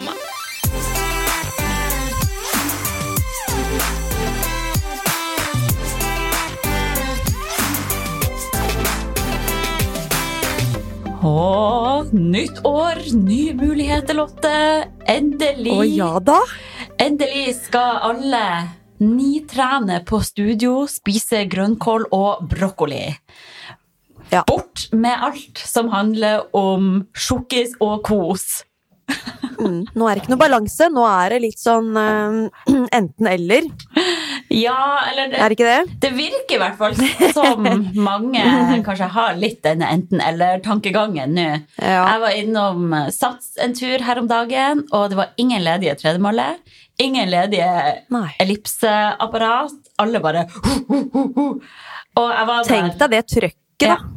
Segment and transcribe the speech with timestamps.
[0.00, 0.16] Mamma.
[11.20, 14.52] Og nytt år, nye muligheter, Lotte.
[15.04, 15.74] Endelig.
[15.76, 16.38] Å ja da.
[17.00, 18.44] Endelig skal alle
[19.04, 23.04] nitrene på studio spise grønnkål og brokkoli.
[24.32, 24.46] Ja.
[24.48, 28.62] Bort med alt som handler om sjokkis og kos.
[29.60, 29.82] Mm.
[29.92, 30.86] Nå er det ikke noe balanse.
[30.88, 32.48] Nå er det litt sånn uh,
[32.98, 33.66] enten-eller.
[34.50, 34.76] Ja,
[35.10, 35.98] eller det, Er det ikke det?
[36.02, 36.96] det virker i hvert fall
[37.36, 37.66] som
[38.08, 38.40] mange
[38.86, 41.44] kanskje har litt denne enten-eller-tankegangen nå.
[41.76, 42.00] Ja.
[42.08, 46.56] Jeg var innom Sats en tur her om dagen, og det var ingen ledige tredemøller.
[47.00, 47.68] Ingen ledige
[48.12, 48.26] Nei.
[48.42, 49.76] ellipseapparat.
[50.02, 50.46] Alle bare
[52.18, 53.96] Og jeg var Tenk deg det trøkket, Ja.
[53.96, 54.16] da.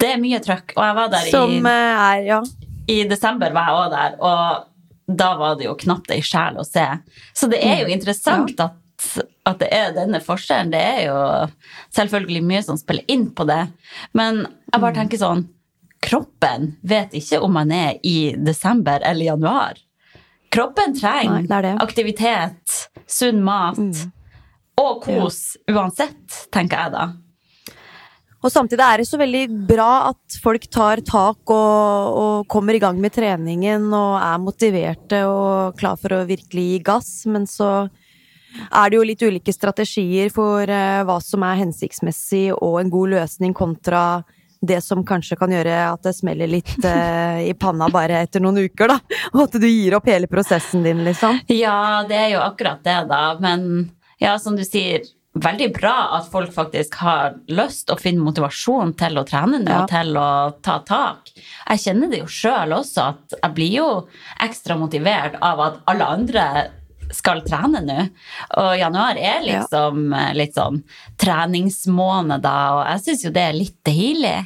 [0.00, 0.72] Det er mye trøkk.
[0.76, 2.40] Og jeg var der Som i, eh, er Ja.
[2.86, 6.64] I desember, var jeg også der, og da var det jo knapt ei sjel å
[6.66, 6.84] se.
[7.36, 9.08] Så det er jo interessant at,
[9.44, 10.72] at det er denne forskjellen.
[10.72, 11.18] Det er jo
[11.96, 13.66] selvfølgelig mye som spiller inn på det.
[14.16, 15.48] Men jeg bare tenker sånn
[16.04, 19.78] Kroppen vet ikke om man er i desember eller januar.
[20.52, 21.72] Kroppen trenger Nei, det det.
[21.80, 22.74] aktivitet,
[23.08, 23.80] sunn mat
[24.80, 27.06] og kos uansett, tenker jeg da.
[28.44, 32.82] Og samtidig er det så veldig bra at folk tar tak og, og kommer i
[32.82, 37.86] gang med treningen og er motiverte og klar for å virkelig gi gass, men så
[38.68, 43.14] er det jo litt ulike strategier for eh, hva som er hensiktsmessig og en god
[43.16, 44.04] løsning kontra
[44.64, 48.62] det som kanskje kan gjøre at det smeller litt eh, i panna bare etter noen
[48.64, 49.18] uker, da.
[49.34, 51.40] Og at du gir opp hele prosessen din, liksom.
[51.52, 53.24] Ja, det er jo akkurat det, da.
[53.40, 53.90] Men
[54.20, 55.04] ja, som du sier,
[55.34, 59.82] veldig bra at folk faktisk har lyst å finne motivasjon til å trene nå, Ja.
[59.82, 61.30] og til å ta tak.
[61.68, 63.88] Jeg kjenner det jo sjøl også, at jeg blir jo
[64.40, 66.70] ekstra motivert av at alle andre
[67.12, 68.08] skal trene nå.
[68.58, 70.32] Og januar er liksom ja.
[70.32, 70.82] litt sånn
[71.20, 74.36] treningsmåned, og jeg syns jo det er litt deilig.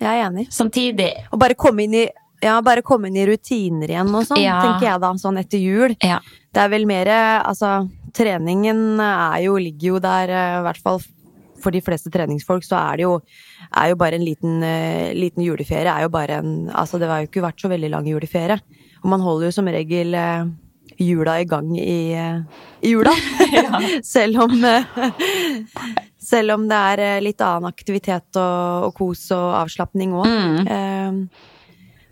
[0.00, 0.46] Jeg er enig.
[0.52, 2.08] Samtidig Og bare komme inn i
[2.40, 4.62] ja, bare komme inn i rutiner igjen og sånn, Ja.
[4.64, 5.92] tenker jeg da, sånn etter jul.
[6.00, 6.20] Ja.
[6.54, 7.06] Det er vel mer
[7.44, 11.00] Altså, treningen er jo, ligger jo der, eh, i hvert fall
[11.60, 13.18] for de fleste treningsfolk, så er det jo,
[13.76, 15.92] er jo bare en liten, eh, liten juleferie.
[15.92, 18.60] Er en Altså, det har jo ikke vært så veldig lang juleferie.
[19.02, 20.44] Og man holder jo som regel eh,
[21.00, 22.40] jula i gang i, eh,
[22.82, 23.12] i jula.
[24.02, 24.84] selv om eh,
[26.20, 30.28] Selv om det er eh, litt annen aktivitet og, og kos og avslapning òg.
[30.28, 31.24] Mm.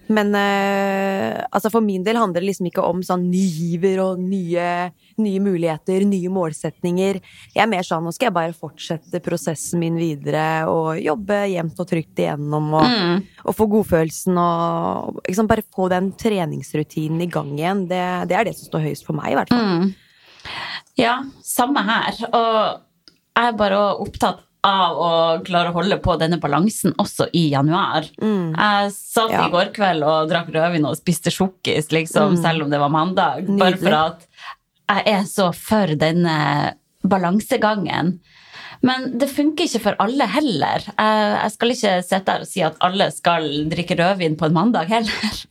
[0.08, 4.22] Men eh, altså for min del handler det liksom ikke om sånn ny giver og
[4.22, 4.66] nye,
[5.20, 7.20] nye muligheter, nye målsetninger.
[7.54, 11.78] Jeg er mer sånn nå skal jeg bare fortsette prosessen min videre og jobbe jevnt
[11.84, 13.22] og trygt igjennom og, Mm.
[13.44, 17.84] og få godfølelsen og liksom bare få den treningsrutinen i gang igjen.
[17.90, 19.66] Det, det er det som står høyest for meg, i hvert fall.
[19.84, 19.94] Mm.
[20.98, 22.16] Ja, samme her.
[22.32, 22.80] Og
[23.36, 25.10] jeg er bare opptatt av å
[25.46, 28.06] klare å holde på denne balansen også i januar.
[28.20, 29.34] Jeg satt Mm.
[29.34, 29.46] Ja.
[29.46, 33.46] i går kveld og drakk rødvin og spiste sjokkis, liksom, selv om det var mandag.
[33.58, 33.82] Bare Mm.
[33.82, 34.26] For at
[34.88, 36.74] jeg er så for denne
[37.04, 38.18] balansegangen.
[38.80, 40.84] Men det funker ikke for alle heller.
[40.86, 44.86] Jeg, skal ikke sitte her og si at alle skal drikke rødvin på en mandag
[44.92, 45.42] heller.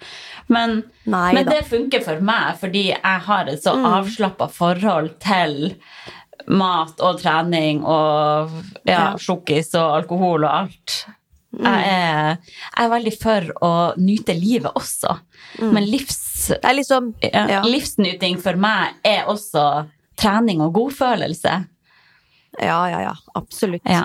[0.48, 5.74] Men, men det funker for meg, fordi jeg har et så avslappa forhold til
[6.48, 8.52] mat og trening og
[8.88, 9.06] ja, Ja.
[9.20, 10.98] sjokkis og alkohol og alt.
[11.58, 12.38] Jeg, er,
[12.78, 15.16] jeg er veldig for å nyte livet også.
[15.64, 17.62] Men livs, Det liksom ja, ja.
[17.66, 19.64] livsnyting for meg er også
[20.20, 21.56] trening og godfølelse.
[22.62, 23.14] Ja, ja, ja.
[23.36, 23.82] Absolutt.
[23.90, 24.04] Ja.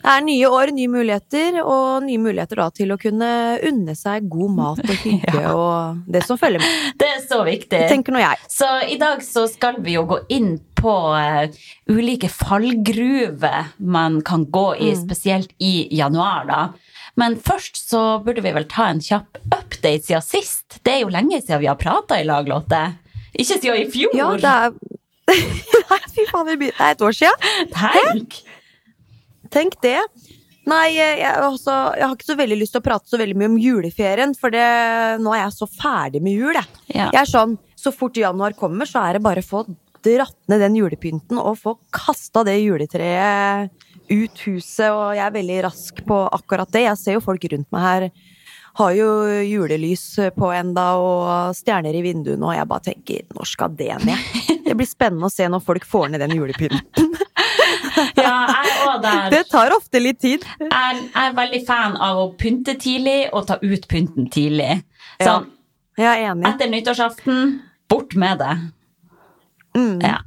[0.00, 3.28] Det er nye år, nye muligheter, og nye muligheter da til å kunne
[3.68, 6.94] unne seg god mat og hygge og det som følger med.
[7.02, 7.82] Det er så viktig.
[7.90, 8.40] Tenker nå jeg.
[8.48, 11.58] Så i dag så skal vi jo gå inn på eh,
[11.92, 16.62] ulike fallgruver man kan gå i, spesielt i januar, da.
[17.20, 20.80] Men først så burde vi vel ta en kjapp update siden sist.
[20.86, 22.80] Det er jo lenge siden vi har prata i lag, Lotte.
[23.34, 24.16] Ikke siden i fjor.
[24.16, 24.98] Ja, det er
[25.90, 27.50] Nei, fy faen, det er et år siden.
[27.70, 28.40] Tenk!
[29.54, 29.98] Tenk det.
[30.70, 33.36] Nei, jeg, jeg, altså, jeg har ikke så veldig lyst til å prate så veldig
[33.38, 34.66] mye om juleferien, for det,
[35.22, 36.80] nå er jeg så ferdig med jul, jeg.
[36.92, 37.08] Ja.
[37.08, 39.62] Jeg er sånn, Så fort januar kommer, så er det bare å få
[40.04, 43.70] dratt ned den julepynten og få kasta det juletreet
[44.10, 46.86] ut huset, og jeg er veldig rask på akkurat det.
[46.88, 48.10] Jeg ser jo folk rundt meg her
[48.80, 49.08] har jo
[49.42, 50.04] julelys
[50.36, 54.28] på enda og stjerner i vinduene, og jeg bare tenker når skal det ned?
[54.70, 57.08] Det blir spennende å se når folk får ned den julepynten.
[58.16, 59.26] Ja, jeg er også der.
[59.32, 60.44] Det tar ofte litt tid.
[60.60, 64.78] Jeg er, jeg er veldig fan av å pynte tidlig og ta ut pynten tidlig.
[65.20, 65.48] Sånn,
[65.98, 66.46] Jeg er enig.
[66.48, 67.50] etter nyttårsaften,
[67.90, 68.54] bort med det.
[69.76, 70.00] Mm.
[70.02, 70.18] Ja.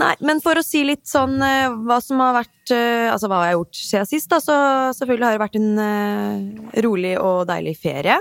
[0.00, 3.44] Nei, men for å si litt sånn eh, hva som har vært eh, Altså hva
[3.46, 4.56] jeg gjort siden sist, da, så
[4.98, 8.18] selvfølgelig har det vært en eh, rolig og deilig ferie.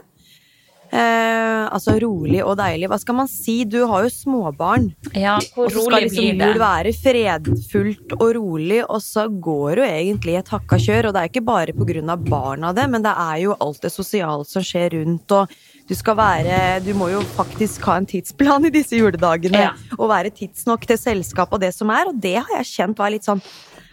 [0.94, 3.64] Eh, altså rolig og deilig, hva skal man si?
[3.66, 4.92] Du har jo småbarn.
[5.18, 6.50] Ja, hvor Og så skal liksom blir det?
[6.52, 11.08] jul være fredfullt og rolig, og så går du jo egentlig et hakka kjør.
[11.10, 11.74] Og det er ikke bare
[12.14, 15.50] av barna det, men det er jo alt det sosiale som skjer rundt, og
[15.90, 19.72] du skal være Du må jo faktisk ha en tidsplan i disse juledagene, Ja.
[19.98, 23.10] og være tidsnok til selskap og det som er, og det har jeg kjent var
[23.12, 23.42] litt sånn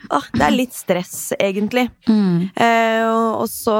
[0.08, 1.87] Åh, det er litt stress, egentlig.
[2.08, 2.50] Mm.
[2.55, 3.76] Eh, og og så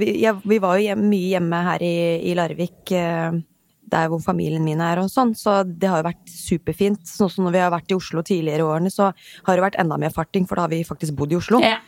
[0.00, 1.96] vi, ja, vi var jo hjem, mye hjemme her i,
[2.30, 3.38] i Larvik, eh,
[3.86, 7.04] der hvor familien min er og sånn, så det har jo vært superfint.
[7.06, 9.78] Sånn som når vi har vært i Oslo tidligere i årene, så har det vært
[9.82, 11.60] enda mer farting, for da har vi faktisk bodd i Oslo.
[11.62, 11.84] Yeah.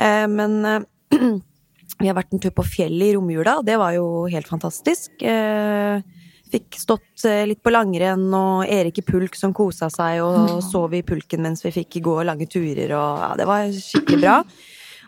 [0.00, 0.80] Eh, men eh,
[2.00, 5.12] vi har vært en tur på fjellet i romjula, og det var jo helt fantastisk.
[5.22, 6.00] Eh,
[6.54, 10.94] fikk stått eh, litt på langrenn, og Erik i pulk som kosa seg og sov
[10.94, 14.38] i pulken mens vi fikk gå lange turer, og ja, det var skikkelig bra.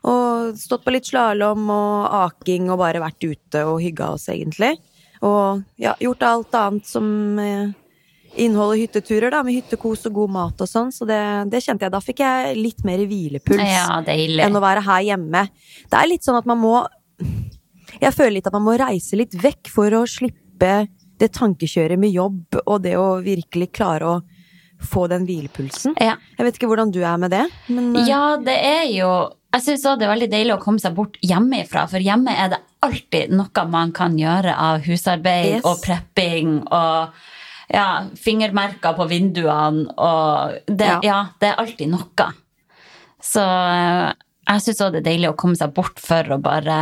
[0.07, 4.77] Og stått på litt slalåm og aking og bare vært ute og hygga oss, egentlig.
[5.27, 7.09] Og ja, gjort alt annet som
[7.43, 7.73] eh,
[8.37, 11.21] inneholder hytteturer, da, med hyttekos og god mat og sånn, så det,
[11.53, 11.95] det kjente jeg.
[11.95, 15.47] Da fikk jeg litt mer hvilepuls ja, enn å være her hjemme.
[15.87, 16.77] Det er litt sånn at man må
[17.97, 20.73] Jeg føler litt at man må reise litt vekk for å slippe
[21.21, 24.17] det tankekjøret med jobb og det å virkelig klare å
[24.85, 25.95] få den hvilepulsen.
[26.03, 26.19] Ja.
[26.37, 29.11] Jeg vet ikke hvordan du er med det, men eh, Ja, det er jo
[29.57, 32.51] Jeg syns òg det er veldig deilig å komme seg bort hjemmefra, for hjemme er
[32.53, 35.65] det alltid noe man kan gjøre av husarbeid Yes.
[35.65, 37.17] og prepping og
[37.73, 37.87] ja,
[38.21, 40.99] fingermerker på vinduene og det, Ja.
[41.03, 41.17] ja.
[41.41, 42.29] det er alltid noe.
[43.25, 44.13] Så eh,
[44.53, 46.77] jeg syns òg det er deilig å komme seg bort for å bare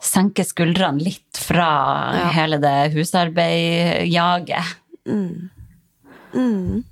[0.00, 1.68] senke skuldrene litt fra
[2.14, 2.28] Ja.
[2.36, 4.76] hele det husarbeidjaget.
[6.34, 6.84] mm.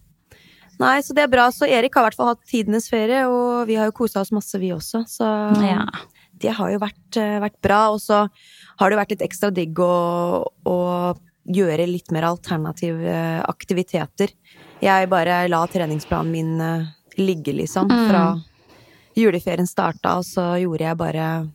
[0.79, 1.47] Nei, så det er bra.
[1.53, 4.33] Så Erik har i hvert fall hatt tidenes ferie, og vi har jo kosa oss
[4.35, 5.05] masse, vi også.
[5.09, 5.25] Så
[5.63, 5.87] Ja.
[6.39, 7.91] det har jo vært, eh, vært bra.
[7.93, 8.29] Og så
[8.79, 11.17] har det vært litt ekstra digg å, å
[11.49, 14.29] gjøre litt mer alternative aktiviteter.
[14.83, 16.87] Jeg bare la treningsplanen min eh,
[17.17, 18.43] ligge, liksom, fra
[19.17, 21.49] juleferien starta, og så gjorde jeg bare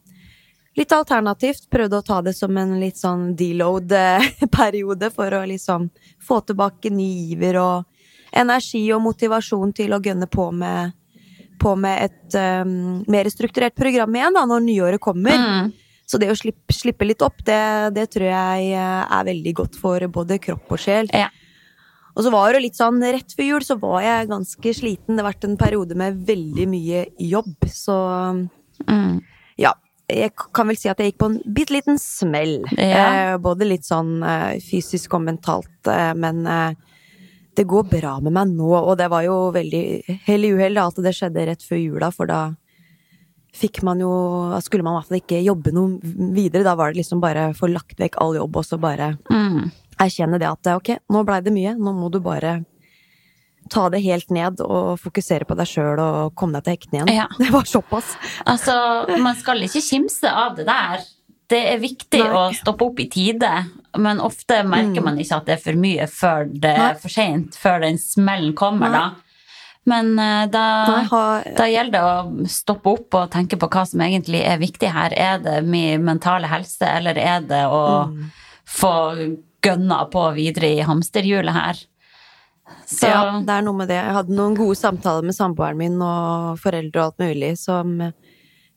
[0.78, 1.70] litt alternativt.
[1.72, 5.90] Prøvde å ta det som en litt sånn deload-periode for å liksom
[6.24, 7.86] få tilbake ny iver og
[8.32, 10.98] energi og motivasjon til å gønne på med
[11.62, 12.36] på med et
[12.66, 15.38] um, mer strukturert program igjen da, når nyåret kommer.
[15.38, 15.68] Mm.
[16.10, 17.60] Så det å slippe, slippe litt opp, det,
[17.94, 21.12] det tror jeg eh, er veldig godt for både kropp og sjel.
[21.14, 21.30] Ja.
[22.18, 25.16] Og så var det litt sånn, rett før jul så var jeg ganske sliten.
[25.16, 28.00] Det har vært en periode med veldig mye jobb, så
[28.90, 29.22] Mm.
[29.62, 29.76] ja.
[30.12, 32.58] Jeg kan vel si at jeg gikk på en bitte liten smell.
[32.78, 33.34] Ja.
[33.34, 36.74] Eh, både litt sånn eh, fysisk og mentalt, eh, men eh,
[37.56, 41.00] det går bra med meg nå, og det var jo veldig hell i uhell at
[41.04, 42.42] det skjedde rett før jula, for da
[43.52, 44.12] fikk man jo
[44.64, 46.00] skulle man i hvert fall ikke jobbe noe
[46.36, 46.64] videre.
[46.64, 49.72] Da var det liksom bare få lagt vekk all jobb, og så bare Mm.
[50.00, 52.64] erkjenne det at ok, nå blei det mye, nå må du bare
[53.72, 57.14] ta det helt ned og fokusere på deg sjøl og komme deg til hektene igjen.
[57.24, 57.28] Ja.
[57.40, 58.14] Det var såpass.
[58.46, 58.76] Altså,
[59.24, 61.04] man skal ikke kimse av det der.
[61.52, 62.30] Det er viktig Nei.
[62.32, 63.50] å stoppe opp i tide,
[64.00, 66.86] men ofte merker man ikke at det er for mye før det Nei.
[66.94, 69.02] er for seint, før den smellen kommer, Nei.
[69.02, 69.28] da.
[69.92, 70.64] Men eh, da,
[71.58, 75.12] da gjelder det å stoppe opp og tenke på hva som egentlig er viktig her.
[75.18, 78.28] Er det min mentale helse, eller er det å Mm.
[78.78, 78.94] få
[79.66, 81.82] gønna på videre i hamsterhjulet her?
[82.86, 83.96] Så Ja, det er noe med det.
[84.04, 88.14] Jeg hadde noen gode samtaler med samboeren min og foreldre og alt mulig som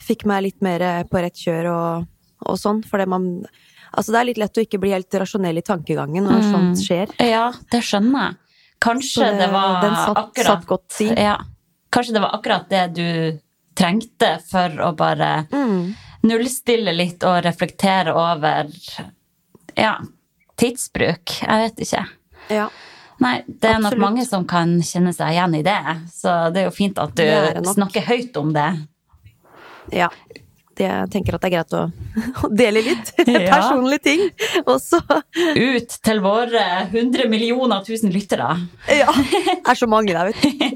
[0.05, 2.07] fikk meg litt mer på rett kjør og,
[2.47, 2.85] og sånn.
[2.85, 3.45] For det man
[3.95, 6.51] Altså, det er litt lett å ikke bli helt rasjonell i tankegangen når Mm.
[6.51, 7.13] sånt skjer.
[7.23, 8.37] ja, det skjønner jeg.
[8.81, 11.01] Kanskje det- det, var satt- akkurat satt godt.
[11.17, 11.37] Ja.
[11.93, 13.39] Kanskje det var akkurat det du
[13.77, 15.95] trengte for å bare Mm.
[16.25, 18.67] nullstille litt og reflektere over
[19.77, 19.99] ja,
[20.59, 21.41] tidsbruk.
[21.47, 22.07] Jeg vet ikke.
[22.51, 22.69] Ja.
[23.23, 25.79] Nei, det er nok mange som kan kjenne seg igjen i det,
[26.13, 28.71] så det er jo fint at du er snakker høyt om det.
[29.95, 30.09] Ja.
[30.75, 31.83] Det, jeg tenker at det er greit å,
[32.49, 33.45] å dele litt Ja.
[33.53, 34.25] personlige ting.
[34.67, 34.99] også.
[35.55, 38.49] Ut til våre 100 millioner tusen lyttere.
[38.91, 39.15] Ja.
[39.15, 40.75] Det er så mange der, vet du.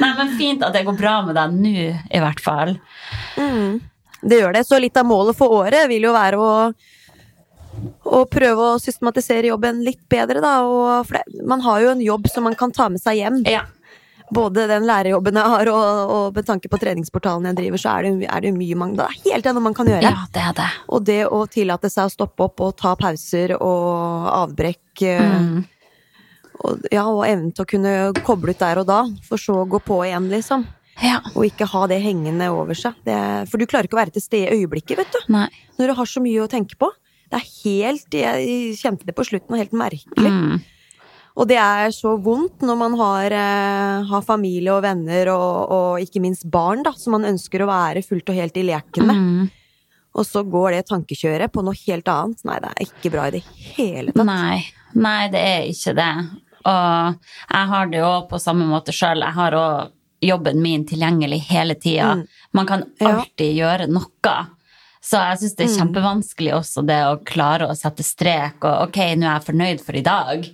[0.00, 1.74] Nei, men fint at det går bra med deg nå,
[2.08, 2.72] i hvert fall.
[4.22, 4.64] Det gjør det.
[4.64, 6.50] Så litt av målet for året vil jo være å
[8.04, 10.56] å prøve å systematisere jobben litt bedre, da.
[10.64, 11.12] Og
[11.48, 13.42] man har jo en jobb som man kan ta med seg hjem.
[13.50, 13.64] Ja.
[14.32, 18.06] Både den lærerjobben jeg har, og, og med tanke på treningsportalen jeg driver, så er
[18.06, 20.08] det, er det mye man, det er helt igjen noe man kan gjøre.
[20.08, 20.68] ja, det det.
[20.88, 25.60] Og det å tillate seg å stoppe opp og ta pauser og avbrekk eh, Mm.
[26.62, 27.92] og, ja, og evnen til å kunne
[28.24, 30.64] koble ut der og da, for så å gå på igjen, liksom.
[31.02, 31.18] Ja.
[31.34, 32.96] Og ikke ha det hengende over seg.
[33.04, 33.16] Det,
[33.50, 35.20] for du klarer ikke å være til stede i øyeblikket, vet du.
[35.34, 35.48] Nei.
[35.80, 36.88] Når du har så mye å tenke på.
[37.32, 40.32] Det er helt Jeg kjente det på slutten, og helt merkelig.
[40.32, 40.60] Mm.
[41.32, 46.02] Og det er så vondt når man har, eh, har familie og venner og, og
[46.04, 49.16] ikke minst barn, da, som man ønsker å være fullt og helt i leken med.
[49.16, 49.50] Mm.
[50.12, 52.44] Og så går det tankekjøret på noe helt annet.
[52.44, 53.42] Nei, det er ikke bra i det
[53.78, 54.28] hele tatt.
[54.28, 54.58] Nei.
[54.92, 56.10] Nei, det er ikke det.
[56.68, 59.24] Og jeg har det jo på samme måte sjøl.
[59.24, 62.12] Jeg har òg jobben min tilgjengelig hele tida.
[62.20, 62.26] Mm.
[62.52, 63.14] Man kan Ja.
[63.16, 64.36] alltid gjøre noe.
[65.02, 65.78] Så jeg syns det er Mm.
[65.80, 69.96] kjempevanskelig også det å klare å sette strek og ok, nå er jeg fornøyd for
[69.98, 70.44] i dag.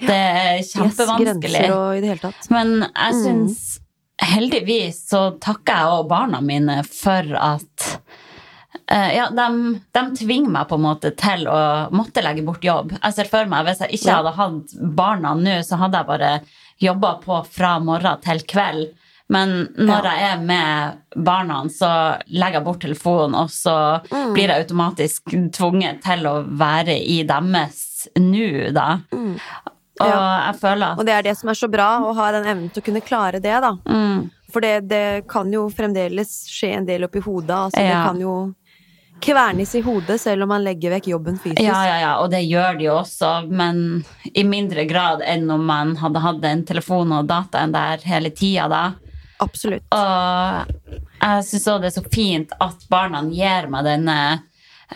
[0.00, 1.60] Det er kjempevanskelig.
[1.60, 2.48] Yes, og i det hele tatt.
[2.50, 3.80] Men jeg Mm.
[4.22, 7.98] heldigvis så takker jeg òg barna mine for at
[8.88, 12.96] eh, ja, de, de tvinger meg på en måte til å måtte legge bort jobb.
[13.02, 16.32] Jeg ser for meg, Hvis jeg ikke hadde hatt barna nå, så hadde jeg bare
[16.80, 18.94] jobba på fra morgen til kveld.
[19.30, 20.10] Men når Ja.
[20.10, 24.32] jeg er med barna, så legger jeg bort telefonen, og så Mm.
[24.34, 25.22] blir jeg automatisk
[25.52, 28.98] tvunget til å være i deres nå, da.
[30.00, 30.98] Og jeg føler at Mm.
[31.00, 33.02] Og det er det som er så bra, å ha den evnen til å kunne
[33.02, 33.72] klare det, da.
[33.86, 37.50] mm, For det, det kan jo fremdeles skje en del oppi hodet.
[37.70, 38.54] Altså, Det kan jo
[39.20, 41.60] kvernes i hodet selv om man legger vekk jobben fysisk.
[41.62, 45.64] Ja, ja, ja, og det gjør de jo også, men i mindre grad enn om
[45.66, 48.94] man hadde hatt en telefon og dataen der hele tida, da.
[49.40, 49.86] Absolutt.
[49.96, 54.18] Og jeg syns òg det er så fint at barna gir meg denne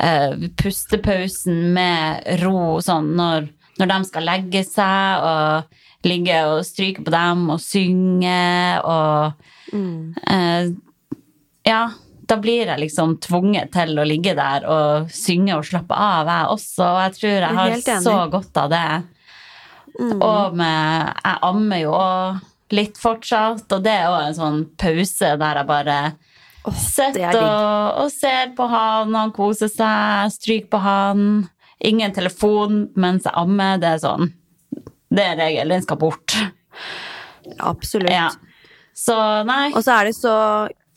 [0.01, 3.49] uh, pustepausen med ro, sånn når,
[3.81, 8.41] når de skal legge seg, og ligge og stryke på dem og synge
[8.85, 10.15] og Mm.
[10.31, 10.77] uh,
[11.65, 11.89] Ja,
[12.29, 16.51] da blir jeg liksom tvunget til å ligge der og synge og slappe av, jeg
[16.53, 16.85] også.
[16.85, 19.03] Og jeg tror jeg har så godt av det.
[19.99, 20.21] Mm.
[20.21, 22.43] Og med Jeg ammer jo òg
[22.75, 26.15] litt fortsatt, og det er òg en sånn pause der jeg bare er
[26.73, 31.27] sitter og, og ser på han, han koser seg, stryker på han.
[31.85, 33.77] Ingen telefon mens jeg ammer.
[33.83, 34.31] Det er sånn
[35.15, 35.75] Det er regel.
[35.75, 36.37] Den skal bort.
[37.59, 38.11] Absolutt.
[38.11, 38.31] Ja.
[38.95, 40.35] Så Og så er det så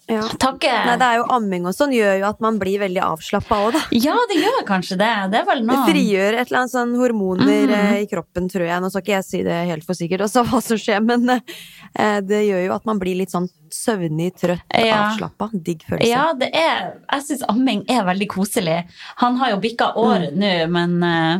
[0.07, 0.21] ja.
[0.39, 3.57] takke Nei, det er jo amming og sånn gjør jo at man blir veldig avslappa
[3.67, 3.81] òg, da.
[3.91, 5.11] Ja, det gjør kanskje det.
[5.33, 7.95] Det er vel Det frigjør et eller annet sånn hormoner mm.
[8.01, 8.81] i kroppen, tror jeg.
[8.83, 12.19] Nå skal ikke jeg si det helt for sikkert, også hva som skjer, men eh,
[12.23, 15.09] det gjør jo at man blir litt sånn søvnig, trøtt, Ja.
[15.09, 15.49] avslappa.
[15.51, 16.07] Digg følelse.
[16.07, 18.77] Ja, det er Jeg syns amming er veldig koselig.
[19.19, 20.39] Han har jo bikka året Mm.
[20.39, 21.39] nå, men eh,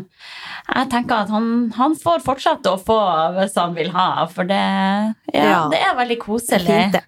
[0.76, 2.98] jeg tenker at han, han får fortsette å få
[3.38, 4.60] hvis han vil ha, for det
[5.34, 5.62] Ja, Ja.
[5.72, 6.68] det er veldig koselig.
[6.68, 7.04] Fint, det.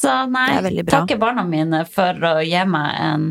[0.00, 0.98] Så nei, Det er veldig bra.
[1.00, 3.24] takke barna mine for å gi meg en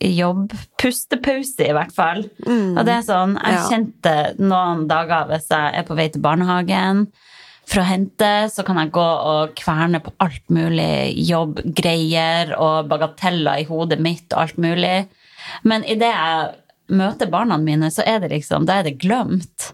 [0.00, 2.24] jobb, pustepause i hvert fall.
[2.46, 2.76] Mm.
[2.78, 3.68] Og det er sånn, jeg Ja.
[3.70, 7.06] kjente noen dager hvis jeg er på vei til barnehagen
[7.66, 13.60] for å hente, så kan jeg gå og kverne på alt mulig jobbgreier og bagateller
[13.62, 15.08] i hodet mitt og alt mulig.
[15.64, 16.54] Men idet jeg
[16.88, 19.72] møter barna mine, så er det liksom, da er det glemt.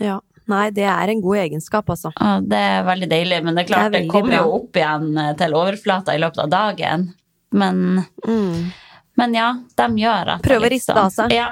[0.00, 0.20] Ja.
[0.48, 2.10] Nei, det er en god egenskap, altså.
[2.16, 4.42] Ja, det er veldig deilig, men det er klart Det er det, kommer bra.
[4.46, 7.08] jo opp igjen eh, til overflata i løpet av dagen.
[7.52, 7.82] Men,
[8.26, 8.70] Mm.
[9.16, 11.32] men ja, de gjør at Prøv å riste av seg.
[11.36, 11.50] Ja.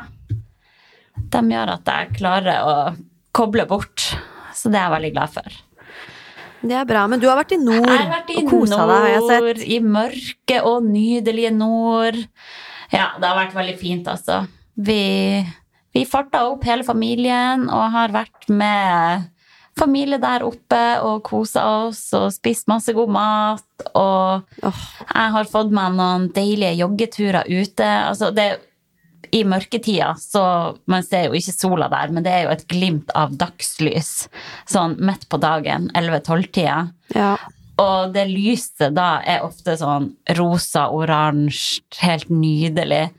[1.17, 2.75] De gjør at jeg klarer å
[3.37, 4.05] koble bort.
[4.57, 5.57] Så det er jeg veldig glad for.
[6.67, 7.07] Det er bra.
[7.07, 9.23] Men du har vært i nord Jeg har vært i og kosa deg, har jeg
[9.29, 9.43] sett.
[9.45, 12.17] nord, i mørke og nydelige nord.
[12.93, 14.47] Ja, det har vært veldig fint, altså.
[14.77, 15.45] Vi,
[15.97, 19.31] vi farta opp hele familien og har vært med
[19.77, 23.89] familie der oppe og kosa oss og spist masse god mat.
[23.97, 27.89] Og jeg har fått meg noen deilige joggeturer ute.
[28.11, 28.49] Altså, det,
[29.37, 33.13] I mørketida så Man ser jo ikke sola der, men det er jo et glimt
[33.17, 34.31] av dagslys
[34.71, 36.81] sånn midt på dagen, 11-12-tida.
[37.17, 37.37] ja.
[37.77, 43.11] Og det lyset da er ofte sånn rosa, oransje, helt nydelig.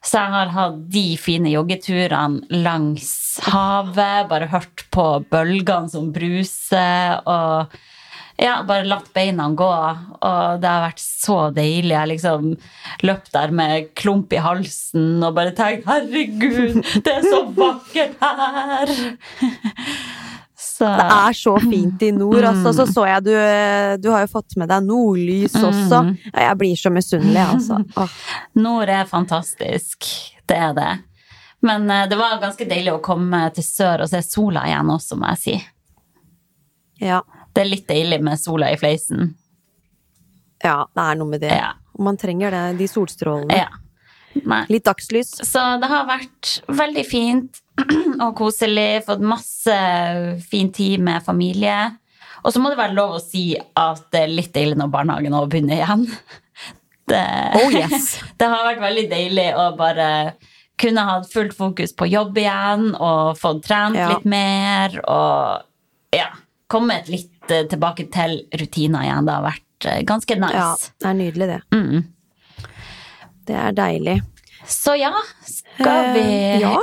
[0.00, 3.10] Så jeg har hatt de fine joggeturene langs
[3.44, 7.74] havet, bare hørt på bølgene som bruser, og
[8.40, 9.68] ja, bare latt beina gå.
[10.24, 11.92] Og det har vært så deilig.
[11.92, 12.54] Jeg liksom
[13.04, 18.96] løpt der med klump i halsen og bare tenkt 'herregud, det er så vakkert her'.
[20.80, 22.40] Så Det er så fint i nord.
[22.48, 23.32] Altså, så så jeg du
[24.00, 25.98] Du har jo fått med deg nordlys også.
[26.32, 27.82] Jeg blir så misunnelig, altså.
[28.00, 28.14] Åh.
[28.56, 30.08] Nord er fantastisk.
[30.48, 30.88] Det er det.
[31.60, 35.18] Men eh, det var ganske deilig å komme til sør og se sola igjen også,
[35.20, 35.58] må jeg si.
[37.04, 37.20] Ja.
[37.52, 39.34] Det er litt deilig med sola i fleisen.
[40.64, 41.52] ja, det er noe med det.
[41.60, 41.74] Ja.
[42.00, 43.60] Man trenger det, de solstrålene.
[43.66, 44.64] Ja.
[44.70, 45.34] Litt dagslys.
[45.44, 47.60] Så det har vært veldig fint
[48.24, 49.02] og koselig.
[49.06, 49.76] Fått masse
[50.50, 51.78] fin tid med familie.
[52.44, 55.34] Og så må det være lov å si at det er litt deilig når barnehagen
[55.36, 56.06] nå begynner igjen.
[57.10, 57.18] Det,
[57.58, 58.20] Oh, yes.
[58.38, 60.04] det har vært veldig deilig å bare
[60.78, 64.12] kunne ha fullt fokus på jobb igjen og fått trent Ja.
[64.12, 65.66] litt mer og
[66.14, 66.28] ja,
[66.70, 69.26] kommet litt eh, tilbake til rutiner igjen.
[69.26, 70.54] Det har vært ganske nice.
[70.54, 70.70] Ja,
[71.02, 71.60] det er nydelig, det.
[71.74, 72.70] Mm.
[73.50, 74.16] Det er deilig.
[74.70, 75.10] Så ja,
[75.42, 76.74] skal vi uh, ja.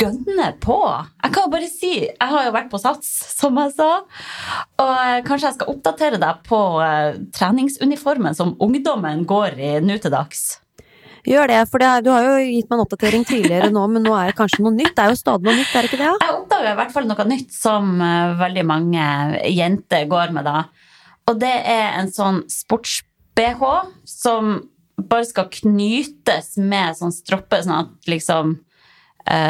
[0.00, 0.76] Gønne på?
[1.22, 3.88] Jeg kan jo bare si, jeg har jo vært på Sats, som jeg sa.
[4.82, 10.14] Og kanskje jeg skal oppdatere deg på eh, treningsuniformen som ungdommen går i nå til
[10.14, 10.46] dags.
[11.26, 14.04] Gjør det, for det er, du har jo gitt meg en oppdatering tidligere nå, men
[14.06, 14.92] nå er det kanskje noe nytt.
[14.94, 16.06] Det er jo stadig noe nytt, er det ikke det?
[16.06, 16.14] Ja?
[16.22, 19.08] Jeg oppdaga i hvert fall noe nytt som eh, veldig mange
[19.50, 20.60] jenter går med da.
[21.26, 23.64] Og det er en sånn sports-BH
[24.06, 24.54] som
[24.96, 28.54] bare skal knytes med sånn stroppe, sånn at liksom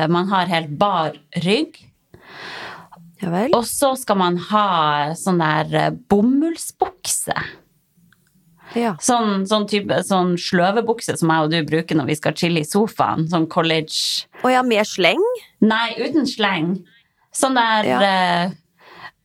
[0.09, 1.78] man har helt bar rygg.
[3.21, 3.30] Ja.
[3.56, 7.37] Og så skal man ha sånn der eh, bomullsbukse.
[8.76, 8.92] Ja.
[9.00, 12.68] Sånn, sånn type sånn sløvebukse som jeg og du bruker når vi skal chille i
[12.68, 13.25] sofaen.
[13.30, 15.23] Sånn college Å ja, med sleng?
[15.64, 16.75] Nei, uten sleng.
[17.37, 18.00] Sånn der Ja.
[18.04, 18.54] eh,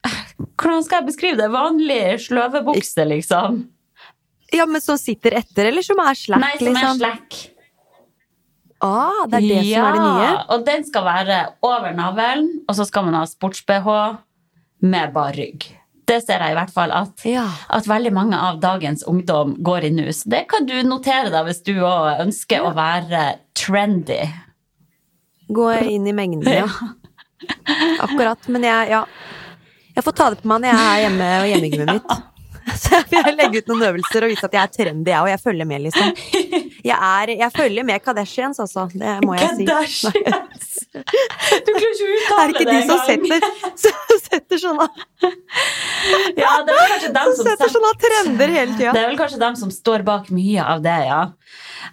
[0.62, 1.50] Hvordan skal jeg beskrive det?
[1.54, 3.64] Vanlig sløvebukse, liksom.
[4.56, 7.61] Ja, men som sitter etter, eller som er slack, Nei, som er liksom?
[8.82, 10.30] Ah, det er det som er det nye?
[10.56, 13.90] Og den skal være over navlen, og så skal man ha sports-BH
[14.90, 15.68] med bar rygg.
[16.10, 17.46] Det ser jeg i hvert fall at, Ja.
[17.70, 20.08] at veldig mange av dagens ungdom går i nå.
[20.12, 23.22] Så det kan du notere deg hvis du òg ønsker å være
[23.56, 24.20] trendy.
[25.52, 26.68] Gå inn i mengden, ja.
[28.02, 28.50] Akkurat.
[28.50, 29.06] Men jeg, ja.
[29.96, 32.12] Jeg får ta det på meg når jeg er hjemme og hjemmegymmet mitt.
[32.82, 35.30] Så jeg legger legge ut noen øvelser og vise at jeg er trendy, jeg, og
[35.32, 36.12] jeg følger med, liksom.
[36.82, 38.88] Jeg, er, jeg følger med Kardashians, altså.
[38.94, 39.66] Det må jeg si.
[39.70, 40.68] Kardashians!
[40.92, 43.28] Du klarer ikke å uttale Er det ikke de som engang.
[43.32, 44.88] setter, som setter sånne,
[46.36, 48.92] Ja, det er vel kanskje dem som setter sånne trender hele tida?
[48.92, 51.22] Det er vel kanskje dem som står bak mye av det, ja.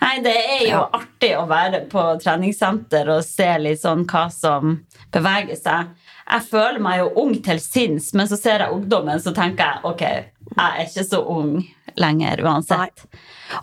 [0.02, 4.80] Nei, det er jo artig å være på treningssenter og se litt sånn hva som
[5.14, 5.94] beveger seg.
[6.28, 9.92] Jeg føler meg jo ung til sinns, men så ser jeg ungdommen, så tenker jeg
[9.92, 10.04] ok,
[10.48, 11.54] jeg er ikke så ung
[11.98, 13.06] lenger uansett.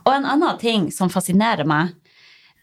[0.04, 1.94] Og en annen ting som fascinerer meg,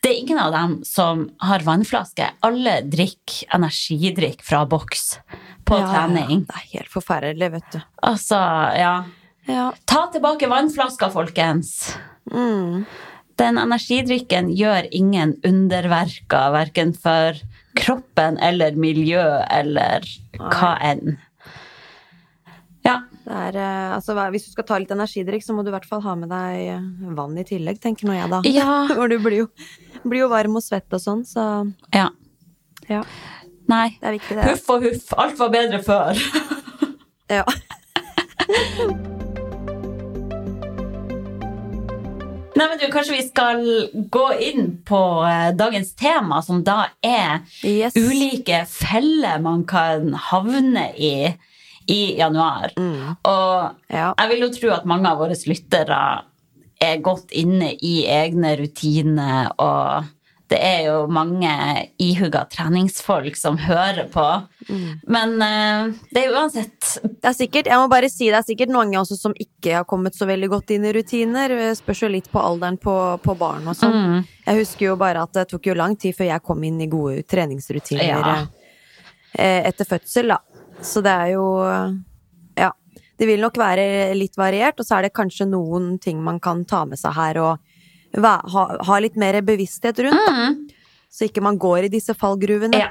[0.02, 2.26] det er ingen av dem som har vannflaske.
[2.42, 5.18] Alle drikker energidrikk fra boks
[5.62, 6.38] på Ja, ja, ja.
[6.42, 7.78] Det er helt forferdelig, vet du.
[8.02, 8.40] Altså,
[8.74, 8.96] ja.
[9.46, 9.68] Ja.
[9.86, 11.94] Ta tilbake vannflaska, folkens!
[12.32, 12.84] Mm.
[13.38, 17.38] Den energidrikken gjør ingen underverker, verken for
[17.78, 20.06] kroppen eller miljø eller
[20.38, 21.16] hva enn.
[23.22, 26.02] Er, eh, altså, hvis du skal ta litt energidrikk, så må du i hvert fall
[26.02, 28.42] ha med deg eh, vann i tillegg, tenker nå jeg da.
[28.50, 28.80] Ja.
[28.96, 29.46] For du blir jo,
[30.02, 31.46] blir jo varm og svett og sånn, så
[31.94, 32.08] ja.
[32.90, 33.04] ja,
[33.70, 33.86] Nei.
[34.00, 34.48] det er viktig det.
[34.50, 35.14] Huff og huff.
[35.22, 36.18] Alt var bedre før.
[37.30, 37.46] Ja.
[42.52, 43.62] Nei, men du, Kanskje vi skal
[44.12, 47.96] gå inn på eh, dagens tema, som da er Yes.
[47.96, 51.14] ulike feller man kan havne i
[51.88, 52.72] i januar.
[52.78, 53.16] Mm.
[53.24, 54.14] Og Ja.
[54.18, 56.22] jeg vil jo tro at mange av våre lyttere
[56.80, 60.04] er godt inne i egne rutiner, og
[60.52, 61.48] det er jo mange
[62.02, 64.24] ihuga treningsfolk som hører på.
[65.06, 68.68] Men eh, det er uansett Det er sikkert, jeg må bare si det er sikkert
[68.74, 71.48] mange også som ikke har kommet så veldig godt inn i rutiner.
[71.48, 73.94] Det Spørs jo litt på alderen på, på barn og sånn.
[73.96, 76.80] mm, Jeg husker jo bare at det tok jo lang tid før jeg kom inn
[76.82, 78.46] i gode treningsrutiner Ja.
[79.38, 80.38] eh, etter fødsel, da.
[80.82, 81.46] Så det er jo
[82.58, 82.70] Ja.
[83.18, 86.64] Det vil nok være litt variert, og så er det kanskje noen ting man kan
[86.64, 87.58] ta med seg her og
[88.18, 90.56] ha, ha litt mer bevissthet rundt, mm,
[91.12, 92.74] Så ikke man går i disse fallgruvene.
[92.80, 92.88] Ja.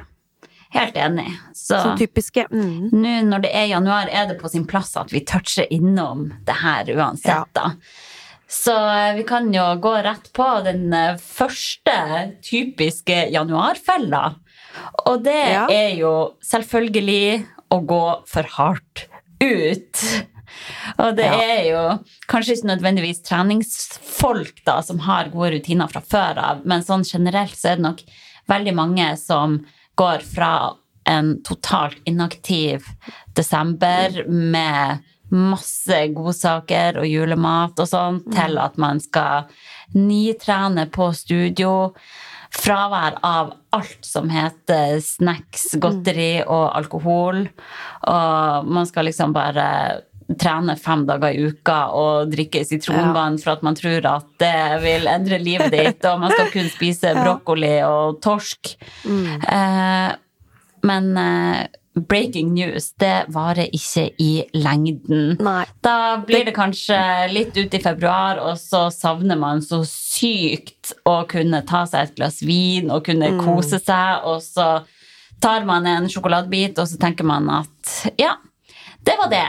[0.71, 1.27] Helt enig.
[1.53, 2.91] Så Som typiske mm.
[2.93, 6.55] nå når det er januar, er det på sin plass at vi toucher innom det
[6.61, 7.45] her uansett, Ja.
[7.53, 7.71] da.
[8.47, 11.97] Så eh, vi kan jo gå rett på den eh, første
[12.43, 14.35] typiske januarfella.
[15.07, 15.67] Og det Ja.
[15.67, 19.07] er jo selvfølgelig å gå for hardt
[19.41, 20.03] ut.
[20.99, 21.39] Og det Ja.
[21.39, 21.83] er jo
[22.27, 27.55] kanskje ikke nødvendigvis treningsfolk da, som har gode rutiner fra før av, men sånn generelt
[27.55, 28.03] så er det nok
[28.49, 29.65] veldig mange som
[29.97, 32.83] går fra en totalt inaktiv
[33.33, 39.47] desember med masse godsaker og julemat og sånn, til at man skal
[39.95, 41.93] nitrene på studio.
[42.51, 47.45] Fravær av alt som heter snacks, godteri og alkohol.
[48.11, 49.67] Og man skal liksom bare
[50.39, 55.09] trene fem dager i uka og drikke sitronvann for at man tror at det vil
[55.11, 58.75] endre livet ditt, og man skal kun spise brokkoli og torsk.
[59.07, 60.11] Eh,
[60.87, 65.35] men eh, breaking news, det varer ikke i lengden.
[65.43, 65.65] Nei.
[65.83, 66.97] Da blir det kanskje
[67.33, 72.15] litt ut i februar, og så savner man så sykt å kunne ta seg et
[72.15, 74.69] glass vin og kunne kose seg, og så
[75.43, 78.37] tar man en sjokoladebit, og så tenker man at ja,
[79.03, 79.45] det var det.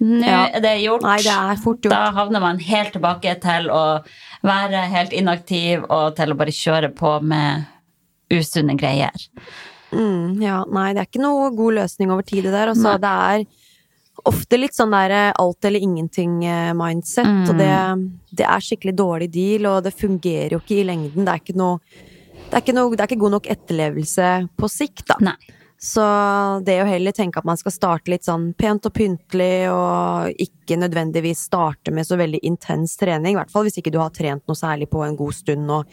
[0.00, 0.46] Nå Ja.
[0.48, 1.02] er det gjort.
[1.04, 1.92] Nei, det er fort gjort.
[1.92, 3.82] Da havner man helt tilbake til å
[4.42, 7.66] være helt inaktiv og til å bare kjøre på med
[8.32, 9.12] usunne greier.
[9.92, 12.70] Mm, ja, nei, det er ikke noe god løsning over tid, det der.
[12.72, 13.44] Altså, det er
[14.30, 17.48] ofte litt sånn der eh, alt eller ingenting-mindset, Mm.
[17.48, 17.70] og det,
[18.36, 21.24] det er skikkelig dårlig deal, og det fungerer jo ikke i lengden.
[21.24, 21.80] Det er ikke noe
[22.50, 25.14] det er ikke, noe, det er ikke god nok etterlevelse på sikt, da.
[25.22, 25.36] Nei.
[25.80, 26.02] Så
[26.66, 30.76] det å heller tenke at man skal starte litt sånn pent og pyntelig, og ikke
[30.80, 34.42] nødvendigvis starte med så veldig intens trening, i hvert fall hvis ikke du har trent
[34.50, 35.86] noe særlig på en god stund, og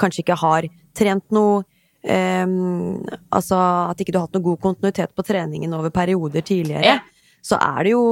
[0.00, 1.64] kanskje ikke har trent noe
[2.04, 6.84] Altså at ikke du har hatt noe god kontinuitet på treningen over perioder tidligere.
[6.84, 6.98] Ja.
[7.44, 8.04] Så er det jo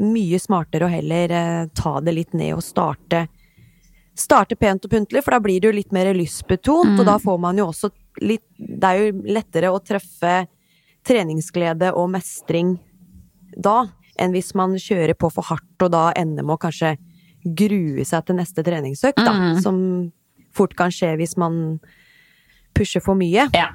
[0.00, 3.26] mye smartere å heller eh, ta det litt ned og starte
[4.18, 7.38] starte pent og pyntelig, for da blir det jo litt mer lystbetont, og da får
[7.40, 7.88] man jo også
[8.20, 10.42] litt Det er jo lettere å treffe
[11.08, 12.74] treningsglede og mestring
[13.56, 13.86] da,
[14.20, 16.94] enn hvis man kjører på for hardt, og da ender med å kanskje
[17.42, 20.12] grue seg til neste treningsøkt, da, som
[20.54, 21.80] fort kan skje hvis man
[22.74, 23.48] pusher for mye.
[23.56, 23.68] Ja.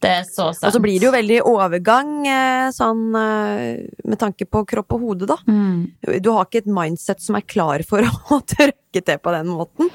[0.00, 0.64] Det er så sant.
[0.64, 5.02] Og så blir det jo veldig overgang, eh, sånn eh, med tanke på kropp og
[5.04, 5.36] hode, da.
[5.44, 5.90] Mm.
[6.24, 8.00] Du har ikke et mindset som er klar for
[8.32, 9.90] å trykke til på den måten.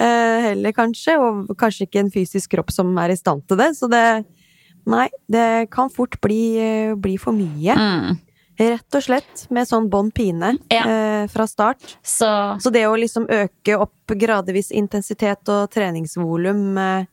[0.00, 1.14] Eh, heller, kanskje.
[1.22, 3.70] Og kanskje ikke en fysisk kropp som er i stand til det.
[3.78, 4.04] Så det
[4.90, 6.56] Nei, det kan fort bli,
[6.96, 7.74] bli for mye.
[7.76, 8.14] Mm.
[8.58, 9.42] Rett og slett.
[9.52, 10.82] Med sånn bånn pine Ja.
[10.88, 11.84] eh, fra start.
[12.02, 12.26] Så
[12.58, 17.04] Så det å liksom øke opp gradvis intensitet og treningsvolum eh,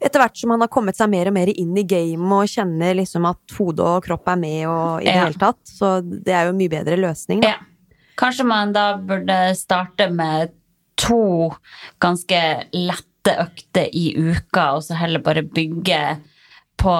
[0.00, 2.94] etter hvert som man har kommet seg mer og mer inn i gamet og kjenner
[2.96, 5.24] liksom at hode og kropp er med og i det Ja.
[5.26, 5.60] hele tatt.
[5.68, 7.48] Så det er jo en mye bedre løsning, da.
[7.48, 7.56] Ja.
[8.20, 10.50] Kanskje man da burde starte med
[11.00, 11.50] to
[12.00, 12.40] ganske
[12.76, 16.18] lette økter i uka, og så heller bare bygge
[16.80, 16.96] på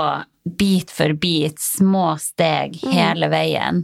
[0.56, 3.82] bit for bit, små steg hele veien.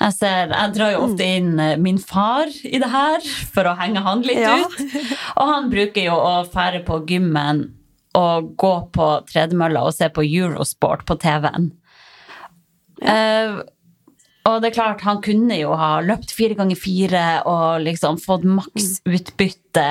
[0.00, 3.20] Jeg, ser, jeg drar jo ofte inn eh, min far i det her
[3.52, 4.56] for å henge han litt Ja.
[4.56, 4.80] ut.
[5.36, 7.66] Og han bruker jo å fære på gymmen
[8.18, 11.70] og gå på tredemølla og se på Eurosport på TV-en.
[13.02, 13.60] Eh,
[14.42, 18.42] og det er klart, han kunne jo ha løpt fire ganger fire og liksom fått
[18.44, 19.86] maks utbytte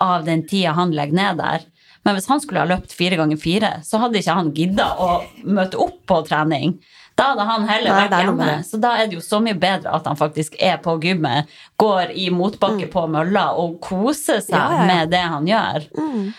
[0.00, 1.66] av den tida han legger ned der.
[2.08, 5.10] Men hvis han skulle ha løpt fire ganger fire, så hadde ikke han gidda å
[5.44, 6.78] møte opp på trening.
[7.20, 8.52] Da hadde han heller vært hjemme.
[8.64, 12.14] Så da er det jo så mye bedre at han faktisk er på gymmet, går
[12.16, 14.56] i motbakke på mølla og koser seg Mm.
[14.56, 14.86] Ja, ja, ja.
[14.94, 15.86] med det han gjør.
[15.98, 16.32] Mm.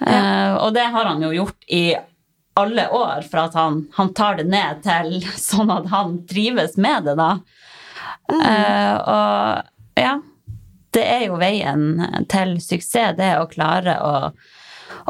[0.00, 1.96] Eh, og det har han jo gjort i
[2.56, 7.08] alle år, for at han, han tar det ned til sånn at han trives med
[7.08, 7.36] det, da.
[8.26, 8.40] Mm.
[8.42, 10.14] Uh, og ja,
[10.96, 12.00] det er jo veien
[12.32, 14.14] til suksess, det å klare å,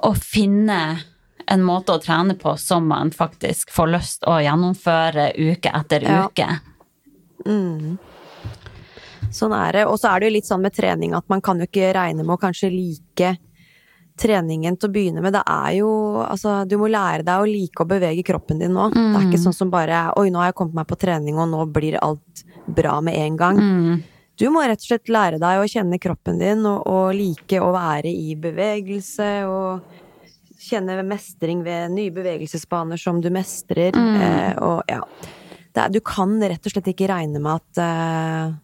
[0.04, 0.80] å finne
[1.46, 6.24] en måte å trene på som man faktisk får lyst å gjennomføre uke etter Ja.
[6.26, 6.48] uke.
[7.46, 7.96] Mm.
[9.32, 9.84] Sånn er det.
[9.86, 12.24] Og så er det jo litt sånn med trening at man kan jo ikke regne
[12.24, 13.36] med å kanskje like
[14.16, 15.34] treningen til å begynne med.
[15.36, 15.90] Det er jo
[16.26, 18.90] Altså, du må lære deg å like å bevege kroppen din nå.
[18.92, 19.30] Det er Mm.
[19.30, 21.98] ikke sånn som bare Oi, nå har jeg kommet meg på trening, og nå blir
[22.02, 23.56] alt bra med en gang.
[23.58, 24.02] Mm.
[24.36, 27.70] Du må rett og slett lære deg å kjenne kroppen din, og, og like å
[27.72, 29.80] være i bevegelse, og
[30.60, 35.02] kjenne mestring ved nye bevegelsesbaner som du mestrer, eh, og ja.
[35.76, 38.54] Er, du kan rett og slett ikke regne med at eh,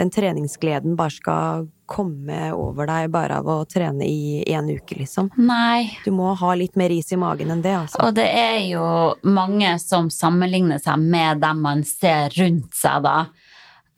[0.00, 5.28] den treningsgleden bare skal komme over deg bare av å trene i én uke, liksom.
[5.36, 5.92] Nei.
[6.06, 8.00] Du må ha litt mer is i magen enn det, altså.
[8.06, 8.84] Og det er jo
[9.28, 13.16] mange som sammenligner seg med dem man ser rundt seg, da.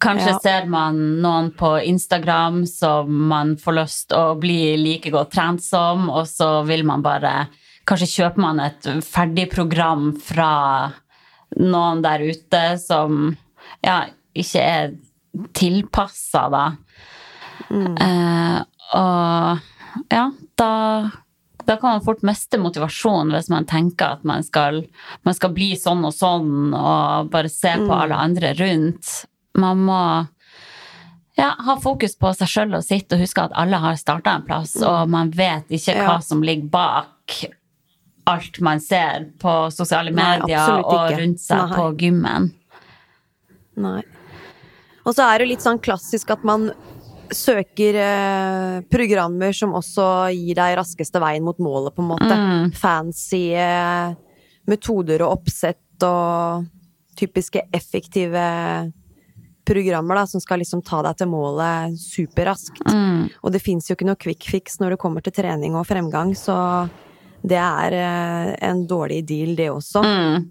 [0.05, 0.39] Kanskje Ja.
[0.43, 5.63] ser man noen på Instagram som man får lyst til å bli like godt trent
[5.63, 7.49] som, og så vil man bare
[7.85, 10.93] Kanskje kjøper man et ferdig program fra
[11.61, 13.37] noen der ute som
[13.85, 14.95] ja, ikke er
[15.53, 16.63] tilpassa, da.
[17.71, 18.59] Eh,
[18.95, 20.25] og ja,
[20.61, 20.71] da
[21.65, 24.83] da kan man fort miste motivasjon hvis man tenker at man skal,
[25.25, 29.25] man skal bli sånn og sånn, og bare se på alle andre rundt.
[29.57, 30.01] Man må
[31.39, 34.45] ja, ha fokus på seg sjøl og sitt, og huske at alle har starta en
[34.45, 36.21] plass, og man vet ikke hva Ja.
[36.21, 37.39] som ligger bak
[38.27, 41.77] alt man ser på sosiale medier Nei, og rundt seg Nei.
[41.77, 42.53] på gymmen.
[43.77, 44.03] Nei.
[45.05, 46.71] Og så er det litt sånn klassisk at man
[47.33, 52.35] søker eh, programmer som også gir deg raskeste veien mot målet, på en måte.
[52.35, 52.75] Mm.
[52.77, 54.13] Fancy eh,
[54.71, 56.67] metoder og oppsett og
[57.19, 58.45] typiske effektive
[59.65, 62.85] programmer da, som skal liksom ta deg til målet superraskt.
[62.91, 63.31] Mm.
[63.41, 66.35] Og det fins jo ikke noe quick fix når det kommer til trening og fremgang,
[66.37, 66.57] så
[67.45, 70.03] det er eh, en dårlig deal, det også.
[70.05, 70.51] Mm.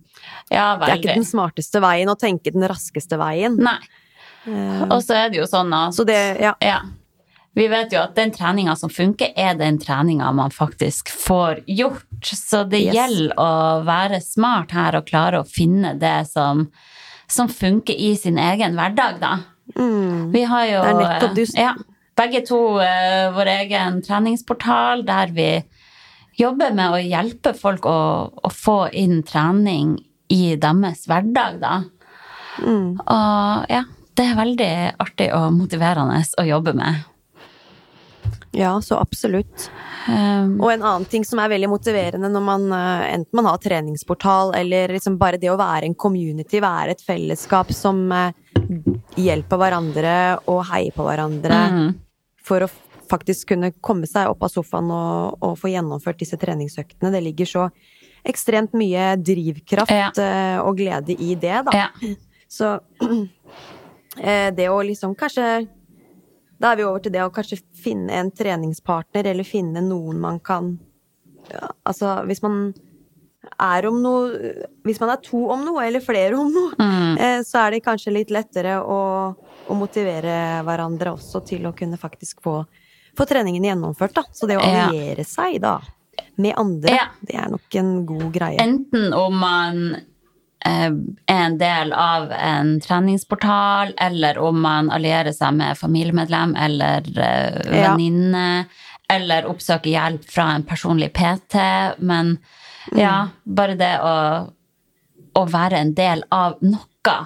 [0.54, 3.58] Ja, Det er ikke den smarteste veien å tenke den raskeste veien.
[3.62, 3.80] Nei.
[4.48, 6.54] Og så er det jo sånn at Så det, ja.
[6.62, 6.82] Ja.
[7.56, 12.08] Vi vet jo at den treninga som funker, er den treninga man faktisk får gjort.
[12.26, 12.96] Så det Yes.
[12.96, 16.68] gjelder å være smart her og klare å finne det som,
[17.30, 19.38] som funker i sin egen hverdag, da.
[19.78, 20.32] Mm.
[20.34, 20.82] Vi har jo
[21.36, 21.76] du- ja,
[22.18, 25.64] begge to uh, vår egen treningsportal der vi
[26.38, 31.84] jobber med å hjelpe folk å, å få inn trening i deres hverdag, da.
[32.60, 32.98] Mm.
[33.00, 33.84] Og ja,
[34.18, 34.72] det er veldig
[35.02, 37.04] artig og motiverende å jobbe med.
[38.54, 39.70] ja, så absolutt.
[40.08, 43.58] Um, Og en annen ting som er veldig motiverende når man eh, enten man har
[43.64, 48.34] treningsportal eller liksom bare det å være en community, være et fellesskap som eh,
[49.18, 50.16] hjelper hverandre
[50.52, 51.88] og heier på hverandre mm,
[52.44, 52.70] for å
[53.10, 57.12] faktisk kunne komme seg opp av sofaen og, og få gjennomført disse treningsøktene.
[57.14, 57.66] Det ligger så
[58.28, 60.12] ekstremt mye drivkraft Ja.
[60.20, 61.74] eh, og glede i det, da.
[61.86, 62.14] ja.
[62.54, 62.76] Så
[64.56, 65.68] det å liksom kanskje
[66.62, 70.40] Da er vi over til det å kanskje finne en treningspartner, eller finne noen man
[70.40, 70.78] kan
[71.52, 72.74] ja, Altså, hvis man
[73.60, 74.54] er om noe
[74.86, 77.18] Hvis man er to om noe, eller flere om noe, Mm.
[77.20, 79.36] eh, så er det kanskje litt lettere å,
[79.68, 82.66] å motivere hverandre også til å kunne faktisk få,
[83.18, 84.24] få treningen gjennomført, da.
[84.32, 84.88] Så det å Ja.
[85.24, 85.80] seg, da,
[86.38, 87.08] med andre, Ja.
[87.22, 88.58] det er nok en god greie.
[88.60, 90.02] Enten om man eh,
[90.66, 90.94] er
[91.28, 97.08] en del av en treningsportal, eller om man allierer seg med familiemedlem eller
[97.68, 99.16] venninne, Ja.
[99.16, 101.60] eller oppsøker hjelp fra en personlig PT.
[102.00, 102.38] Men
[102.96, 104.16] ja, bare det å,
[105.36, 107.18] å være en del av noe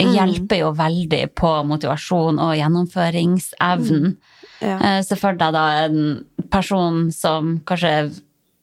[0.00, 4.16] hjelper jo veldig på motivasjon og gjennomføringsevnen.
[4.60, 4.78] Ja.
[5.02, 8.10] Så Se for deg da en person som kanskje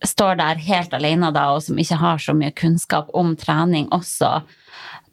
[0.06, 4.42] står der helt alene da, og som ikke har så mye kunnskap om trening også.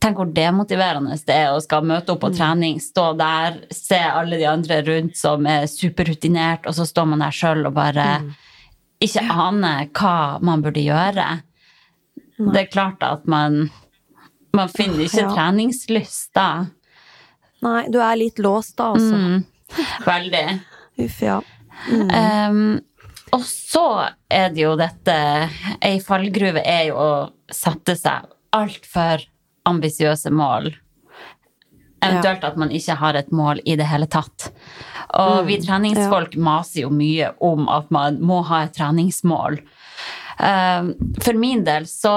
[0.03, 4.37] Tenk hvor demotiverende det er å skal møte opp på trening, stå der, se alle
[4.37, 8.09] de andre rundt som er superrutinert, og så står man der sjøl og bare
[9.05, 11.29] ikke aner hva man burde gjøre.
[12.37, 13.71] Det er klart at man,
[14.53, 15.33] man finner ikke Ja.
[15.33, 16.67] treningslyst da.
[17.65, 19.17] Nei, du er litt låst da, altså.
[19.17, 19.45] Mm,
[20.05, 20.47] veldig.
[21.05, 21.41] Uff, ja.
[21.89, 22.81] Um,
[23.35, 23.87] og så
[24.31, 25.15] er det jo dette
[25.83, 27.13] Ei fallgruve er jo å
[27.51, 29.25] sette seg altfor
[29.67, 30.71] ambisiøse mål.
[32.05, 34.51] Eventuelt at man ikke har et mål i det hele tatt.
[35.19, 39.59] Og vi treningsfolk maser jo mye om at man må ha et treningsmål.
[40.35, 40.93] Um,
[41.23, 42.15] for min del så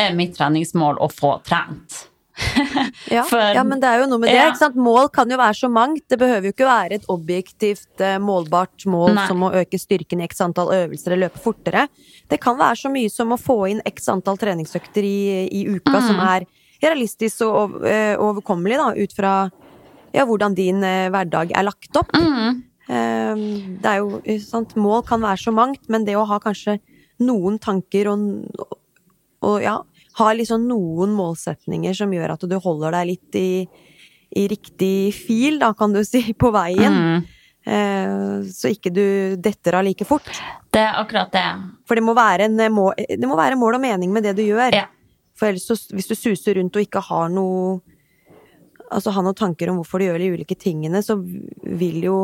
[0.00, 2.04] er mitt treningsmål å få trent.
[3.14, 4.40] Ja, For- ja, men det er jo noe med det.
[4.40, 4.68] Ja.
[4.80, 6.04] Mål kan jo være så mangt.
[6.08, 9.26] Det behøver jo ikke være et objektivt eh, målbart mål Nei.
[9.28, 11.86] som å øke styrken i x antall øvelser eller løpe fortere.
[12.30, 15.16] Det kan være så mye som å få inn x antall treningsøkter i,
[15.52, 16.24] i uka som Mm.
[16.30, 16.46] er
[16.84, 19.34] realistisk og eh, overkommelig, da, ut fra
[20.14, 22.12] ja, hvordan din eh, hverdag er lagt opp.
[22.14, 22.62] Mm.
[22.88, 23.44] Eh,
[23.82, 24.74] det er jo sant?
[24.76, 26.78] Mål kan være så mangt, men det å ha kanskje
[27.24, 28.76] noen tanker og,
[29.44, 29.78] og ja,
[30.18, 33.48] ha liksom noen målsetninger som gjør at du holder deg litt i,
[34.38, 37.00] i riktig fil, da, kan du si, på veien.
[37.00, 37.24] Mm.
[37.64, 39.04] Eh, så ikke du
[39.40, 40.28] detter av like fort.
[40.70, 41.46] Det er akkurat det.
[41.88, 44.44] For det må være, en, eh, det må være mål og mening med det du
[44.44, 44.76] gjør.
[44.76, 44.86] Ja.
[45.38, 47.80] For ellers, så, hvis du suser rundt og ikke har noe
[48.94, 52.18] Altså har noen tanker om hvorfor du gjør de ulike tingene, så vil jo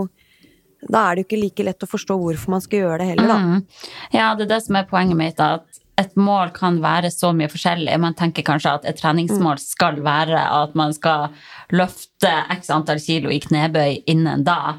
[0.85, 3.31] Da er det jo ikke like lett å forstå hvorfor man skal gjøre det heller,
[3.33, 3.39] da.
[3.41, 3.65] Mm.
[4.13, 5.41] Ja, det er det som er poenget mitt.
[5.41, 7.97] At et mål kan være så mye forskjellig.
[8.01, 11.29] Man tenker kanskje at et treningsmål skal være at man skal
[11.75, 14.79] løfte x antall kilo i knebøy innen da.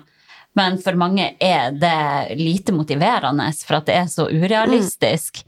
[0.58, 5.46] Men for mange er det lite motiverende, for at det er så urealistisk.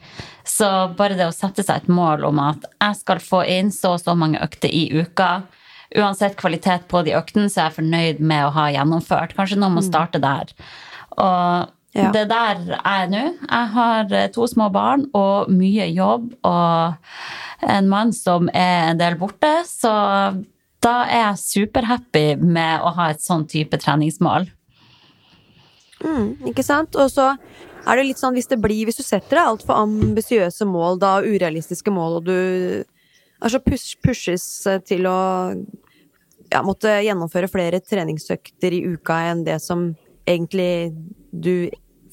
[0.48, 3.98] Så bare det å sette seg et mål om at jeg skal få inn så
[3.98, 5.44] og så mange økter i uka,
[6.00, 9.36] uansett kvalitet på de øktene, så er jeg fornøyd med å ha gjennomført.
[9.38, 10.56] Kanskje noen må starte der.
[11.20, 12.10] Og Ja.
[12.10, 13.24] det der er jeg nå.
[13.46, 16.96] Jeg har eh, to små barn og mye jobb og
[17.70, 19.94] en mann som er en del borte, så
[20.84, 24.50] da er jeg superhappy med å ha et sånn type treningsmål.
[26.04, 26.98] Mm, ikke sant?
[27.00, 27.30] Og så
[27.84, 31.20] er det litt sånn hvis det blir Hvis du setter deg altfor ambisiøse mål, da,
[31.24, 32.38] urealistiske mål, og du
[33.44, 34.44] altså push, pushes
[34.88, 35.20] til å
[36.52, 39.92] ja, måtte gjennomføre flere treningsøkter i uka enn det som
[40.28, 40.94] egentlig
[41.32, 41.70] du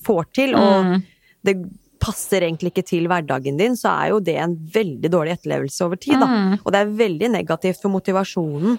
[0.07, 1.03] får til, og Mm.
[1.45, 1.55] det
[2.01, 5.97] passer egentlig ikke til hverdagen din, så er jo det en veldig dårlig etterlevelse over
[6.01, 6.27] tid, da.
[6.27, 6.59] Mm.
[6.65, 8.79] Og det er veldig negativt for motivasjonen,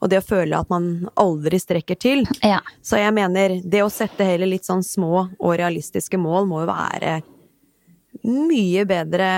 [0.00, 2.24] og det å føle at man aldri strekker til.
[2.42, 2.60] Ja.
[2.82, 6.72] Så jeg mener, det å sette heller litt sånn små og realistiske mål må jo
[6.72, 7.22] være
[8.24, 9.28] mye bedre,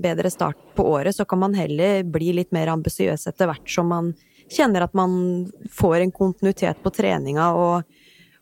[0.00, 1.14] bedre start på året.
[1.14, 4.14] Så kan man heller bli litt mer ambisiøs etter hvert som man
[4.50, 7.84] kjenner at man får en kontinuitet på treninga og,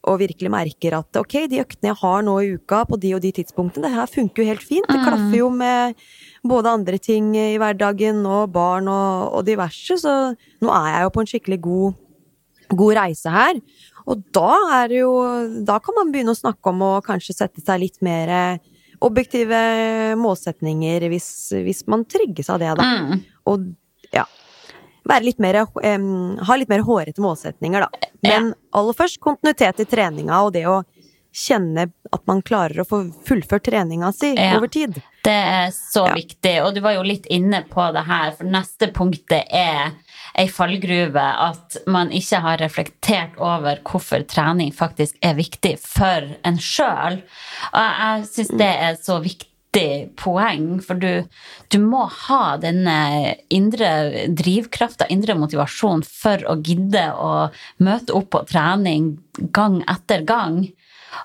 [0.08, 3.20] og virkelig merker at ok, de øktene jeg har nå i uka på de og
[3.24, 4.88] de tidspunktene, det her funker jo helt fint.
[4.88, 5.98] Det klaffer jo med
[6.46, 11.12] både andre ting i hverdagen og barn og, og diverse, så nå er jeg jo
[11.16, 11.98] på en skikkelig god
[12.70, 13.60] god reise her.
[14.10, 15.14] Og da er det jo
[15.66, 18.60] Da kan man begynne å snakke om å kanskje sette seg litt mer
[19.00, 19.58] objektive
[20.20, 21.28] målsetninger, hvis,
[21.66, 22.84] hvis man trigges av det, da.
[22.86, 23.22] Mm.
[23.50, 23.70] Og
[24.14, 24.26] ja
[25.22, 27.88] litt mer, um, Ha litt mer hårete målsetninger, da.
[28.22, 30.82] Men aller først kontinuitet i treninga og det å
[31.32, 34.56] kjenne at man klarer å få fullført treninga si Ja.
[34.56, 35.00] over tid.
[35.22, 36.14] Det er så Ja.
[36.14, 39.92] viktig, og du var jo litt inne på det her, for neste punktet er
[40.36, 46.56] ei fallgruve at man ikke har reflektert over hvorfor trening faktisk er viktig for en
[46.56, 47.22] sjøl.
[47.74, 51.24] Og jeg syns det er så viktig poeng, for du,
[51.70, 58.44] du må ha denne indre drivkrafta, indre motivasjon, for å gidde å møte opp på
[58.50, 59.12] trening
[59.54, 60.64] gang etter gang.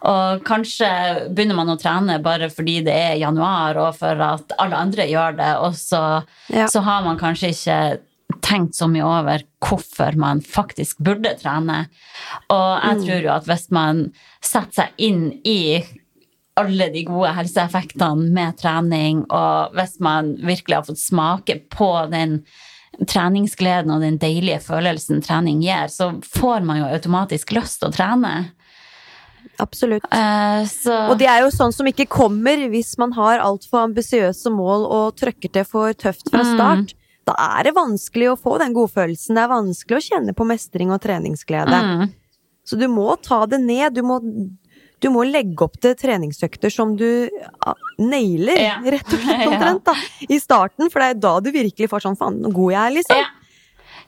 [0.05, 0.89] Og kanskje
[1.34, 5.38] begynner man å trene bare fordi det er januar, og for at alle andre gjør
[5.41, 6.03] det, og så,
[6.49, 6.67] Ja.
[6.67, 7.99] så har man kanskje ikke
[8.41, 11.88] tenkt så mye over hvorfor man faktisk burde trene.
[12.49, 15.84] Og jeg tror jo at hvis man setter seg inn i
[16.55, 22.39] alle de gode helseeffektene med trening, og hvis man virkelig har fått smake på den
[23.11, 27.95] treningsgleden og den deilige følelsen trening gir, så får man jo automatisk lyst til å
[27.95, 28.33] trene.
[29.59, 30.03] Absolutt.
[30.11, 34.51] Uh, så Og det er jo sånn som ikke kommer hvis man har altfor ambisiøse
[34.51, 36.55] mål og trøkker til for tøft fra Mm.
[36.55, 36.93] start.
[37.25, 39.35] Da er det vanskelig å få den godfølelsen.
[39.35, 41.79] Det er vanskelig å kjenne på mestring og treningsglede.
[41.83, 42.13] mm,
[42.65, 43.93] Så du må ta det ned.
[43.93, 44.19] Du må,
[45.05, 48.75] du må legge opp til treningsøkter som du ja, nailer, Ja.
[48.81, 49.95] rett og slett omtrent, da.
[50.25, 53.21] I starten, for det er da du virkelig får sånn faen, god jeg er, liksom.
[53.21, 53.29] ja.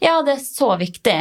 [0.08, 1.18] ja, det er så viktig.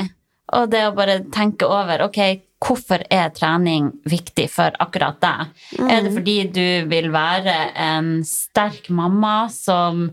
[0.57, 2.21] Og det å bare tenke over ok,
[2.63, 5.51] hvorfor er trening viktig for akkurat deg?
[5.91, 10.07] Er det fordi du vil være en sterk mamma som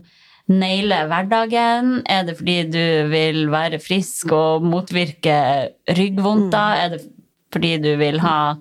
[0.50, 2.00] naile hverdagen?
[2.10, 2.82] Er det fordi du
[3.14, 5.38] vil være frisk og motvirke
[5.96, 6.82] ryggvondter?
[6.82, 7.00] Er det
[7.54, 8.56] fordi du vil ha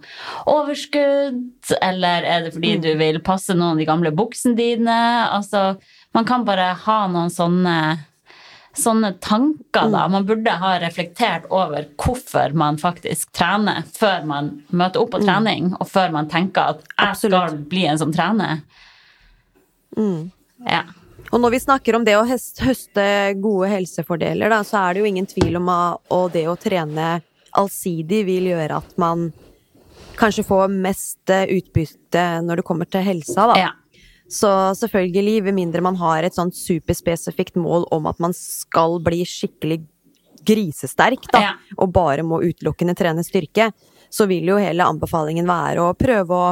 [0.54, 1.44] overskudd?
[1.82, 4.98] Eller er det fordi du vil passe noen av de gamle buksene dine?
[5.34, 5.74] Altså,
[6.14, 7.78] man kan bare ha noen sånne
[8.74, 10.08] sånne tanker, da.
[10.10, 15.76] Man burde ha reflektert over hvorfor man faktisk trener, før man møter opp på trening,
[15.78, 18.64] og før man tenker at jeg skal bli en som trener.
[19.94, 20.82] Ja.
[21.30, 23.06] Og når vi snakker om det å høste
[23.42, 27.12] gode helsefordeler, da, så er det jo ingen tvil om at det å trene
[27.60, 29.30] allsidig vil gjøre at man
[30.20, 33.56] kanskje får mest eh, utbytte når det kommer til helsa, da.
[33.60, 33.72] ja.
[34.34, 39.22] Så selvfølgelig, ved mindre man har et sånt superspesifikt mål om at man skal bli
[39.28, 39.82] skikkelig
[40.48, 41.52] grisesterk, da, Ja.
[41.78, 43.72] og bare må utelukkende trene styrke,
[44.10, 46.48] så vil jo hele anbefalingen være å prøve å,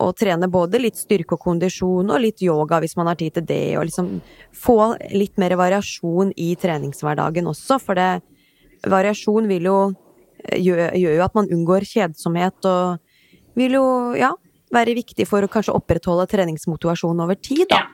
[0.00, 3.46] å trene både litt styrke og kondisjon, og litt yoga hvis man har tid til
[3.48, 4.08] det, og liksom
[4.56, 4.78] få
[5.12, 8.22] litt mer variasjon i treningshverdagen også, for det,
[8.88, 9.78] variasjon vil jo
[10.52, 13.86] gjør, gjør jo at man unngår kjedsomhet, og vil jo,
[14.18, 14.32] ja,
[14.74, 17.84] være viktig for å kanskje opprettholde treningsmotivasjon over tid, da.
[17.84, 17.90] Ja.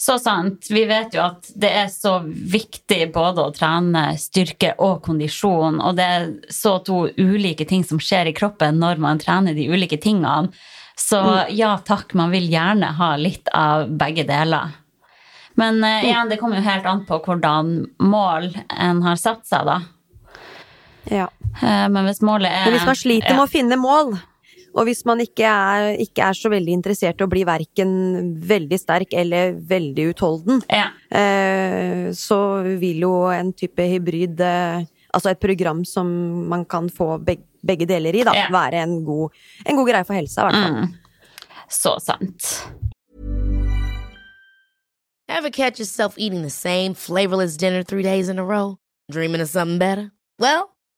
[0.00, 0.64] Så sant.
[0.72, 5.98] Vi vet jo at det er så viktig både å trene styrke og kondisjon, og
[5.98, 10.00] det er så to ulike ting som skjer i kroppen når man trener de ulike
[10.00, 10.54] tingene.
[10.96, 11.20] Så
[11.52, 14.72] ja takk, man vil gjerne ha litt av begge deler.
[15.60, 19.68] Men eh, igjen, det kommer jo helt an på hvordan mål en har satt seg,
[19.68, 19.82] da.
[21.10, 21.28] Ja.
[21.60, 24.14] Eh, men hvis målet er Men hvis man sliter med å finne mål,
[24.70, 27.90] og hvis man ikke er, ikke er så veldig interessert i å bli verken
[28.46, 30.92] veldig sterk eller veldig utholden, ja.
[31.10, 32.40] eh, så
[32.78, 36.06] vil jo en type hybrid eh, Altså et program som
[36.46, 38.44] man kan få beg begge deler i, da, Ja.
[38.54, 39.34] være en god,
[39.66, 40.76] en god greie for helsa, i hvert fall.
[40.76, 40.94] Mm.
[41.68, 42.46] Så sant.
[45.28, 48.78] Ever catch yourself eating the same flavorless dinner three days in a row?
[49.10, 50.12] Dreaming of something better?
[50.38, 50.70] Well,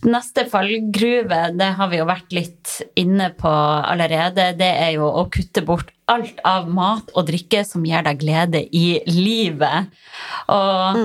[0.00, 4.54] Neste fallgruve, det har vi jo vært litt inne på allerede.
[4.56, 8.62] Det er jo å kutte bort alt av mat og drikke som gir deg glede
[8.74, 9.92] i livet.
[10.48, 10.96] Og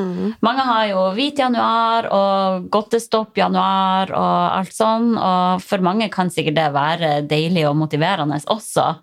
[0.46, 5.12] mange har jo hvit januar og godtestopp januar og alt sånn.
[5.20, 8.94] Og for mange kan sikkert det være deilig og motiverende også.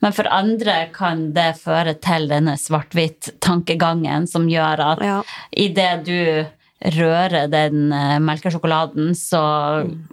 [0.00, 5.22] Men for andre kan det føre til denne svart-hvitt-tankegangen som gjør at Ja.
[5.52, 6.46] idet du
[6.80, 9.40] rører den eh, melkesjokoladen, så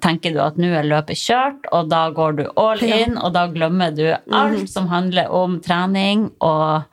[0.04, 3.46] tenker du at nå er løpet kjørt, og da går du all in, og da
[3.52, 6.84] glemmer du alt som handler om trening og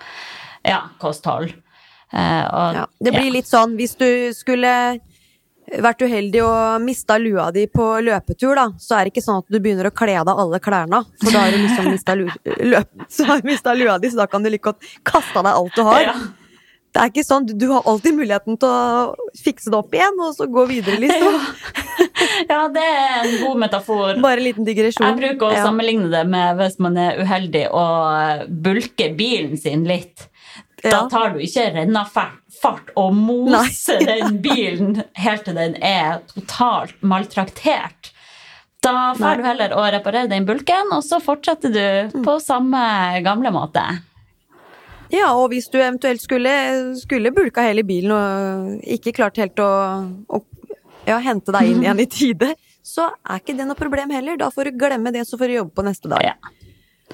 [0.62, 1.51] ja, kosthold.
[2.14, 2.87] Eh, og, Ja.
[3.03, 4.70] Det blir litt sånn hvis du skulle
[5.64, 9.51] vært uheldig og mista lua di på løpetur, da, så er det ikke sånn at
[9.51, 11.03] du begynner å kle av deg alle klærne.
[11.22, 14.22] For da har du liksom mista lu løp, så har du mistet lua di, så
[14.22, 16.03] da kan du like godt kaste av deg alt du har.
[16.12, 16.16] Ja.
[16.95, 20.34] Det er ikke sånn, du- har alltid muligheten til å fikse det opp igjen, og
[20.36, 21.40] så gå videre, liksom.
[22.53, 24.20] ja, det er en god metafor.
[24.22, 25.09] Bare en liten digresjon.
[25.09, 25.64] Jeg bruker å Ja.
[25.66, 30.28] sammenligne det med hvis man er uheldig og bulker bilen sin litt.
[30.84, 36.95] Da tar du ikke rennafart fart og moser den bilen helt til den er totalt
[37.03, 38.12] maltraktert.
[38.84, 42.24] Da får du heller å reparere den bulken, og så fortsetter du Mm.
[42.24, 43.82] på samme gamle måte.
[45.14, 46.52] Ja, og hvis du eventuelt skulle,
[46.98, 49.70] skulle bulka hele bilen og ikke klart helt å,
[50.26, 50.40] å
[51.06, 52.54] ja, hente deg inn igjen i tide,
[52.84, 54.38] så er ikke det noe problem heller.
[54.40, 56.24] Da får du glemme det, så får du jobbe på neste dag.
[56.24, 56.34] Ja.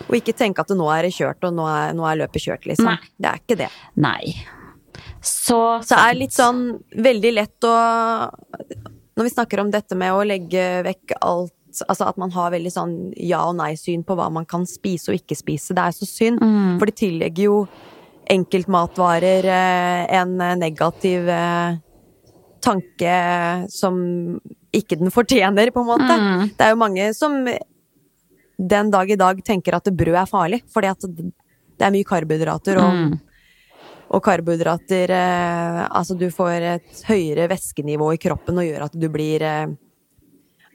[0.06, 2.66] Og ikke tenke at nå er det kjørt, og nå er, nå er løpet kjørt,
[2.70, 2.88] liksom.
[2.88, 3.12] Nei.
[3.20, 3.70] Det er ikke det.
[4.00, 4.34] Nei.
[5.20, 6.62] Så Så er litt sånn
[6.96, 7.72] veldig lett å
[9.18, 11.52] Når vi snakker om dette med å legge vekk alt
[11.86, 15.20] Altså at man har veldig sånn ja- og nei-syn på hva man kan spise og
[15.20, 15.76] ikke spise.
[15.76, 16.40] Det er så synd,
[16.80, 17.58] for det tillegger jo
[18.30, 21.78] enkeltmatvarer eh, en negativ eh,
[22.62, 23.16] tanke
[23.72, 23.98] som
[24.76, 26.18] ikke den fortjener, på en måte.
[26.54, 27.40] Det er jo mange som
[28.60, 32.78] den dag i dag tenker at brød er farlig, fordi at det er mye karbohydrater,
[32.78, 33.14] og,
[34.12, 39.08] og karbohydrater eh, Altså, du får et høyere væskenivå i kroppen og gjør at du
[39.12, 39.70] blir eh,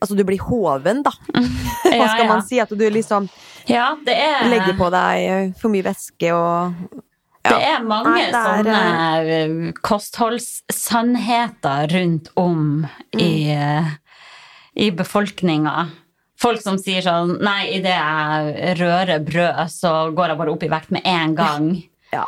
[0.01, 1.13] Altså, du blir hoven, da.
[1.35, 2.29] Hva skal ja.
[2.29, 2.59] man si?
[2.59, 3.29] At du liksom
[3.69, 7.03] Ja, det er legger på deg eh, for mye væske og
[7.45, 12.87] Det er mange Nei, det er, sånne eh, kostholdssannheter rundt om
[13.17, 13.85] i, eh,
[14.75, 15.87] i befolkninga.
[16.41, 20.71] Folk som sier sånn Nei, idet jeg rører brød, så går jeg bare opp i
[20.73, 21.69] vekt med en gang.
[22.15, 22.23] Ja.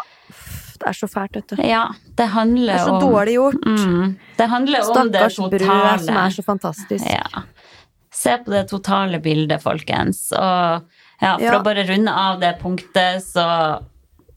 [0.77, 1.55] Det er så fælt, vet du.
[1.63, 1.83] Ja,
[2.19, 3.63] det handler Det er så om dårlig gjort.
[3.65, 7.05] Mm, det handler om det Stakkars brød som er så fantastisk.
[7.07, 7.27] Ja.
[8.13, 10.25] Se på det totale bildet, folkens.
[10.35, 10.81] Og
[11.21, 11.59] ja, for Ja.
[11.59, 13.45] å bare runde av det punktet, så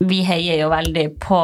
[0.00, 1.40] vi heier jo veldig på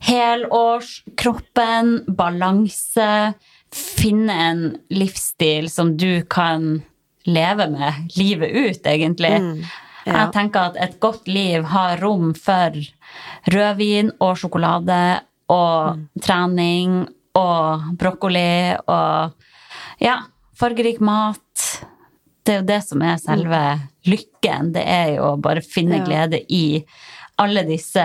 [0.00, 3.34] helårskroppen, balanse,
[3.74, 6.80] finne en livsstil som du kan
[7.28, 9.34] leve med livet ut, egentlig.
[9.42, 9.60] Mm,
[10.06, 10.12] ja.
[10.22, 12.72] Jeg tenker at et godt liv har rom for
[13.52, 16.08] rødvin og sjokolade og Mm.
[16.22, 19.32] trening og brokkoli og
[20.00, 20.16] ja,
[20.56, 21.38] fargerik mat.
[22.44, 24.72] det er jo det som er selve lykken.
[24.72, 26.04] Det er jo å bare finne Ja.
[26.04, 26.84] glede i
[27.40, 28.04] alle disse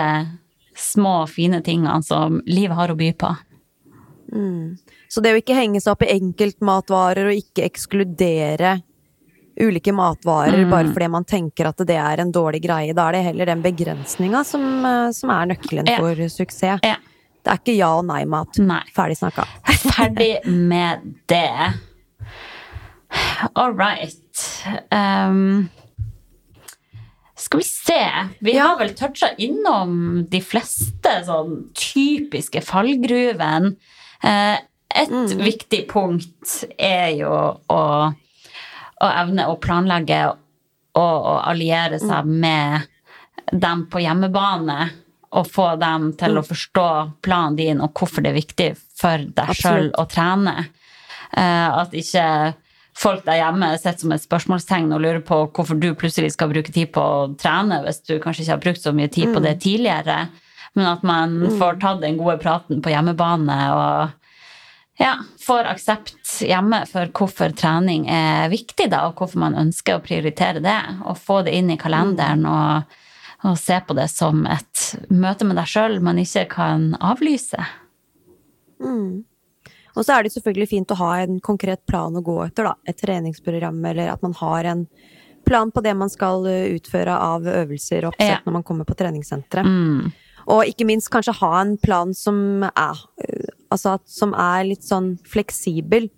[0.76, 3.30] små, fine tingene som livet har å by på.
[5.08, 8.74] Så det å ikke henge seg opp i enkeltmatvarer og ikke ekskludere
[9.56, 10.70] ulike matvarer Mm.
[10.70, 13.62] bare fordi man tenker at det er en dårlig greie, da er det heller den
[13.64, 15.96] begrensninga som, eh, som er nøkkelen Ja.
[15.96, 16.80] for suksess.
[16.84, 16.96] Ja.
[17.42, 18.58] Det er ikke ja og nei-mat.
[18.58, 18.82] Nei.
[18.92, 19.46] Ferdig snakka.
[19.94, 21.74] Ferdig med det.
[23.54, 24.12] All right.
[24.92, 25.70] Um,
[27.36, 28.00] skal vi se
[28.40, 28.66] Vi Ja.
[28.68, 33.76] har vel toucha innom de fleste sånn typiske fallgruven.
[34.24, 34.64] Et
[34.96, 37.28] et viktig punkt er jo
[37.68, 37.80] å,
[39.02, 40.22] å evne å planlegge
[40.96, 42.86] og å alliere seg med
[43.52, 44.90] dem på hjemmebane.
[45.36, 46.86] Og få dem til å forstå
[47.20, 50.54] planen din og hvorfor det er viktig for deg sjøl å trene.
[51.36, 52.54] Eh, at ikke
[52.96, 56.72] folk der hjemme sitter som et spørsmålstegn og lurer på hvorfor du plutselig skal bruke
[56.72, 59.58] tid på å trene hvis du kanskje ikke har brukt så mye tid på det
[59.64, 60.26] tidligere.
[60.76, 64.24] Men at man får tatt den gode praten på hjemmebane og
[65.00, 65.12] ja,
[65.44, 70.62] får aksept hjemme for hvorfor trening er viktig, da, og hvorfor man ønsker å prioritere
[70.64, 70.78] det.
[71.04, 72.96] Og få det inn i kalenderen og,
[73.44, 77.60] og se på det som et møte med deg sjøl man ikke kan avlyse.
[79.96, 82.74] Og så er det selvfølgelig fint å ha en konkret plan å gå etter, da.
[82.88, 84.84] Et treningsprogram, eller at man har en
[85.46, 88.44] plan på det man skal uh, utføre av øvelser og oppsett Ja.
[88.44, 89.66] når man kommer på treningssenteret.
[89.66, 90.12] Mm.
[90.52, 94.84] Og ikke minst kanskje ha en plan som er, uh, altså at, som er litt
[94.86, 96.10] sånn fleksibel.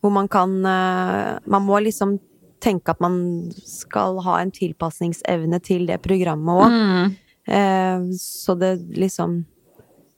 [0.00, 2.18] Hvor man kan uh, Man må liksom
[2.60, 6.76] tenke at man skal ha en tilpasningsevne til det programmet òg.
[6.76, 7.16] Mm.
[7.50, 9.44] Eh, så det liksom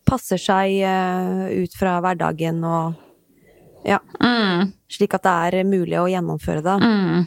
[0.09, 3.01] passer seg eh, ut fra hverdagen og
[3.85, 3.99] Ja.
[4.23, 4.73] Mm.
[4.93, 6.77] Slik at det er mulig å gjennomføre det.
[6.87, 7.25] Mm.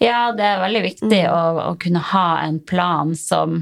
[0.00, 3.60] Ja, det er veldig viktig å, å kunne ha en plan som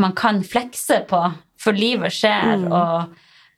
[0.00, 1.20] man kan flekse på,
[1.60, 3.12] for livet skjer, og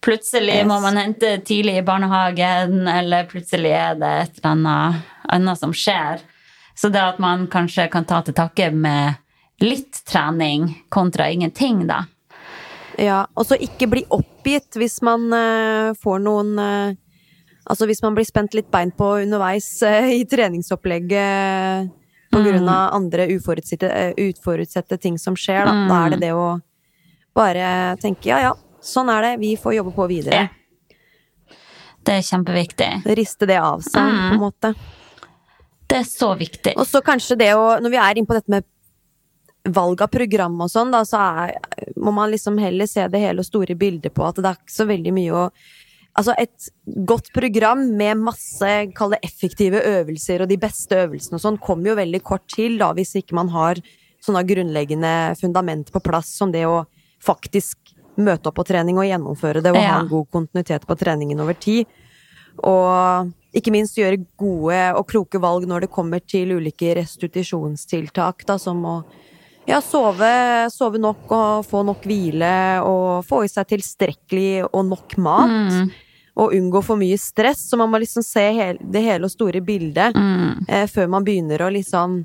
[0.05, 5.61] plutselig må man hente tidlig i barnehagen, eller plutselig er det et eller annet, annet
[5.61, 6.25] som skjer.
[6.75, 9.21] Så det at man kanskje kan ta til takke med
[9.63, 12.05] litt trening kontra ingenting, da.
[13.01, 17.01] Ja, og så ikke bli oppgitt hvis man uh, får noen uh,
[17.65, 21.89] Altså hvis man blir spent litt bein på underveis uh, i treningsopplegget
[22.35, 23.89] på grunn av andre uforutsette,
[24.19, 25.75] uforutsette ting som skjer, da.
[25.89, 26.49] Da er det det å
[27.35, 28.53] bare tenke ja ja,
[28.85, 30.43] sånn er det, vi får jobbe på videre.
[30.43, 31.55] Ja.
[32.05, 32.91] Det er kjempeviktig.
[33.17, 34.75] Riste det av seg, på en måte.
[35.89, 36.75] Det er så viktig.
[36.77, 38.67] Og så kanskje det å Når vi er inne på dette med
[39.65, 41.55] valg av program og sånn, da, så er,
[41.97, 44.77] må man liksom heller se det hele og store bildet på at det er ikke
[44.77, 45.49] så veldig mye å
[46.15, 46.69] Altså, et
[47.11, 51.91] godt program med masse, kall det effektive øvelser og de beste øvelsene og sånn, kommer
[51.91, 53.81] jo veldig kort til, da, hvis ikke man har
[54.23, 56.85] sånne grunnleggende fundament på plass, som det å
[57.19, 61.43] faktisk møte opp på trening og gjennomføre det, og ha en god kontinuitet på treningen
[61.43, 61.91] over tid.
[62.63, 68.59] Og ikke minst gjøre gode og kloke valg når det kommer til ulike restitusjonstiltak, da,
[68.63, 68.97] som å
[69.67, 70.31] ja, sove,
[70.73, 75.51] sove nok og få nok hvile og få i seg tilstrekkelig og nok mat.
[76.35, 80.17] Og unngå for mye stress, så man må liksom se det hele og store bildet
[80.69, 82.17] eh, før man begynner å liksom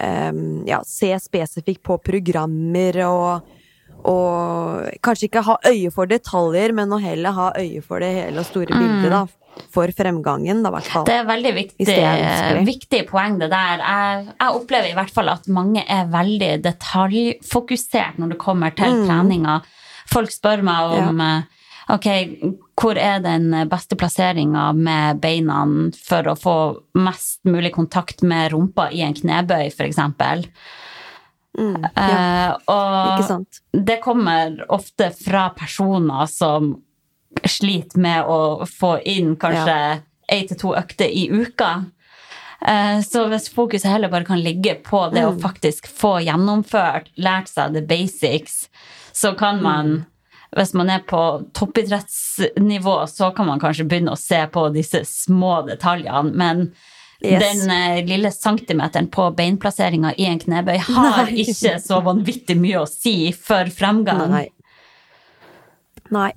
[0.00, 0.32] eh,
[0.70, 3.54] ja, se spesifikt på programmer og
[4.06, 8.38] og kanskje ikke ha øye for detaljer, men å heller ha øye for det hele
[8.38, 9.24] og store bildet, da.
[9.74, 11.04] For fremgangen, da, i hvert fall.
[11.08, 13.82] Det er veldig viktig, er viktig poeng, det der.
[13.84, 18.94] Jeg, jeg opplever i hvert fall at mange er veldig detaljfokusert når det kommer til
[18.98, 19.06] Mm.
[19.06, 19.60] treninga.
[20.08, 21.42] Folk spør meg om ja.
[21.92, 22.06] ok,
[22.80, 25.60] hvor er den beste plasseringa med beina
[26.00, 26.58] for å få
[26.96, 29.98] mest mulig kontakt med rumpa i en knebøy, f.eks.
[31.58, 33.58] Mm, ja, uh, og ikke sant.
[33.72, 36.76] det kommer ofte fra personer som
[37.46, 39.78] sliter med å få inn kanskje
[40.32, 41.84] én til to økter i uka.
[42.66, 47.48] Eh, Så hvis fokuset heller bare kan ligge på det å faktisk få gjennomført, lært
[47.48, 48.68] seg the basics,
[49.12, 50.06] så kan man
[50.56, 55.66] hvis man er på toppidrettsnivå, så kan man kanskje begynne å se på disse små
[55.68, 56.32] detaljene.
[56.34, 56.72] Men
[57.20, 57.42] Yes.
[57.42, 61.42] den eh, lille centimeteren på beinplasseringa i en knebøy har Nei.
[61.42, 64.30] ikke så vanvittig mye å si for fremgang.
[64.30, 64.44] Nei.
[66.14, 66.30] Nei.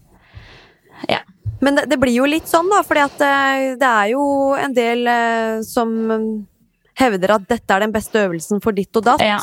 [1.09, 1.21] Ja.
[1.61, 4.23] Men det, det blir jo litt sånn, da, at eh, det er jo
[4.57, 5.91] en del eh, som
[6.97, 9.23] hevder at dette er den beste øvelsen for ditt og datt.
[9.25, 9.39] Ja.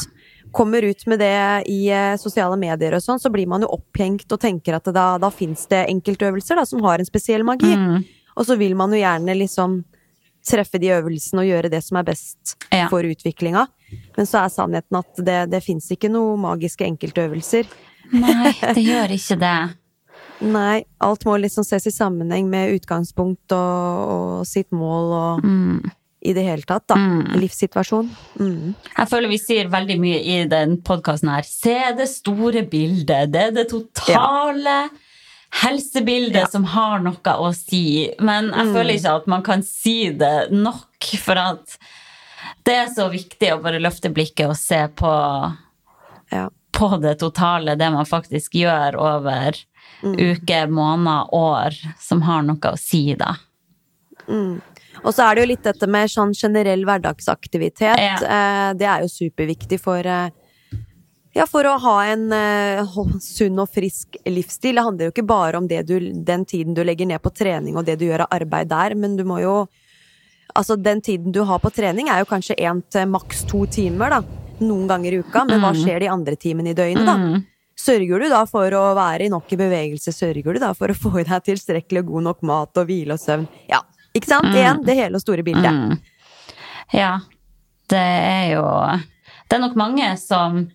[0.55, 1.35] Kommer ut med det
[1.71, 5.13] i eh, sosiale medier og sånn, så blir man jo opphengt og tenker at da,
[5.21, 7.71] da fins det enkeltøvelser da, som har en spesiell magi.
[7.71, 8.03] Mm.
[8.39, 9.83] Og så vil man jo gjerne liksom
[10.49, 12.87] treffe de øvelsene og gjøre det som er best Ja.
[12.89, 13.67] for utviklinga.
[14.17, 17.69] Men så er sannheten at det, det fins ikke noen magiske enkeltøvelser.
[18.13, 19.57] Nei, det gjør ikke det.
[20.41, 25.91] Nei, alt må liksom ses i sammenheng med utgangspunkt og, og sitt mål og Mm.
[26.23, 26.97] i det hele tatt, da.
[27.39, 28.09] Livssituasjon.
[28.39, 28.75] Mm.
[28.97, 31.43] Jeg føler vi sier veldig mye i den podkasten her.
[31.47, 33.31] Se det store bildet.
[33.33, 34.79] Det er det totale
[35.63, 38.11] helsebildet som har noe å si.
[38.21, 41.79] Men jeg føler ikke at man kan si det nok, for at
[42.67, 45.13] det er så viktig å bare løfte blikket og se på,
[46.31, 46.49] Ja.
[46.73, 49.57] på det totale, det man faktisk gjør over
[50.03, 53.35] uker, måneder, år, som har noe å si, da.
[55.05, 58.03] Og så er det jo litt dette med sånn generell hverdagsaktivitet.
[58.03, 58.19] Ja.
[58.19, 60.31] Eh, det er jo superviktig for eh,
[61.37, 64.75] ja, for å ha en uh, sunn og frisk livsstil.
[64.75, 67.77] Det handler jo ikke bare om det du, den tiden du legger ned på trening
[67.77, 69.61] og det du gjør av arbeid der, men du må jo
[70.57, 74.11] Altså, den tiden du har på trening er jo kanskje én til maks to timer,
[74.11, 74.39] da.
[74.65, 77.15] Noen ganger i uka, men hva skjer de andre timene i døgnet, da?
[77.79, 80.13] Sørger du da for å være i nok i bevegelse?
[80.15, 83.15] Sørger du da for å få i deg tilstrekkelig og god nok mat og hvile
[83.15, 83.47] og søvn?
[83.71, 83.85] Ja,
[84.19, 84.51] ikke sant?
[84.51, 86.01] Igjen, det hele og store bildet.
[86.97, 87.21] Ja,
[87.93, 88.65] det er jo
[89.49, 90.67] Det er nok mange som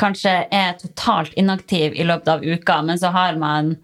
[0.00, 3.74] kanskje er totalt inaktiv i løpet av uka, men så har man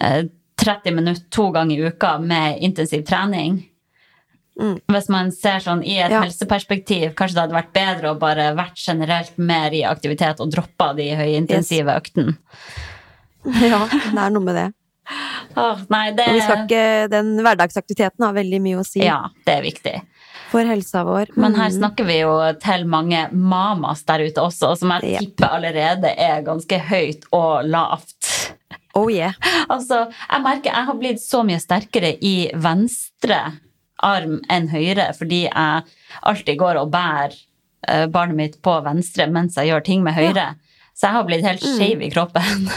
[0.00, 0.26] eh,
[0.60, 3.62] 30 minutter to ganger i uka med intensiv trening.
[4.92, 6.20] Hvis man ser sånn i et Ja.
[6.24, 10.92] helseperspektiv, kanskje det hadde vært bedre å bare vært generelt mer i aktivitet og droppa
[10.96, 12.36] de høyintensive øktene.
[13.64, 14.66] Ja, det er noe med det.
[15.56, 19.94] oh, nei, det ikke, den hverdagsaktiviteten har veldig mye å si Ja, det er viktig.
[20.50, 21.30] for helsa vår.
[21.36, 21.78] Men her Mm.
[21.78, 25.20] snakker vi jo til mange mamas der ute også, som jeg yep.
[25.20, 28.52] tipper allerede er ganske høyt og lavt.
[28.94, 29.32] Oh yeah.
[29.70, 33.38] Altså, jeg merker jeg har blitt så mye sterkere i venstre
[34.06, 35.84] arm enn høyre, fordi jeg
[36.22, 37.36] alltid går og bærer
[37.88, 40.54] eh, barnet mitt på venstre mens jeg gjør ting med høyre.
[40.96, 41.76] Så jeg har blitt helt Mm.
[41.78, 42.68] skeiv i kroppen.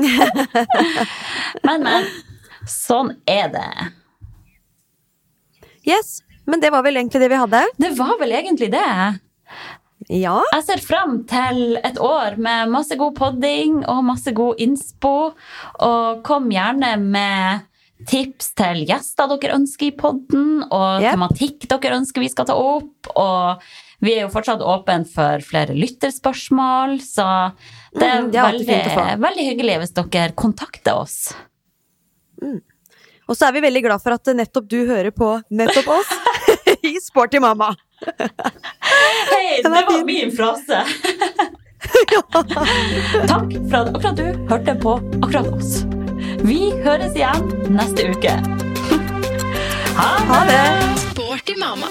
[1.66, 2.08] men, men.
[2.68, 3.70] Sånn er det.
[5.88, 7.62] Yes, men det var vel egentlig det vi hadde.
[7.80, 8.86] Det var vel egentlig det.
[10.10, 10.40] Ja.
[10.54, 15.14] Jeg ser fram til et år med masse god podding og masse god innspo.
[15.86, 17.66] Og kom gjerne med
[18.08, 21.10] tips til gjester dere ønsker i podden, og Yep.
[21.12, 23.10] tematikk dere ønsker vi skal ta opp.
[23.16, 23.62] Og
[24.00, 27.52] vi er jo fortsatt åpne for flere lytterspørsmål, så
[27.92, 31.34] det er, Mm, det er veldig, veldig hyggelig hvis dere kontakter oss.
[32.40, 36.10] Og så er vi veldig glad for at nettopp du hører på nettopp oss
[36.82, 37.74] i Sporty mamma.
[38.00, 40.06] Hei, det var fin.
[40.06, 40.80] min frase!
[43.30, 45.99] Takk for at akkurat du hørte på akkurat oss.
[46.40, 48.32] Vi høres igjen neste uke.
[49.96, 50.28] Ha det!
[50.30, 50.98] Ha det!
[51.10, 51.90] Sporty mamma.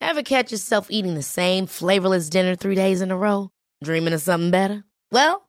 [0.00, 3.50] Ever catch yourself eating the same flavorless dinner three days in a row?
[3.82, 4.84] Dreaming of something better?
[5.10, 5.48] Well,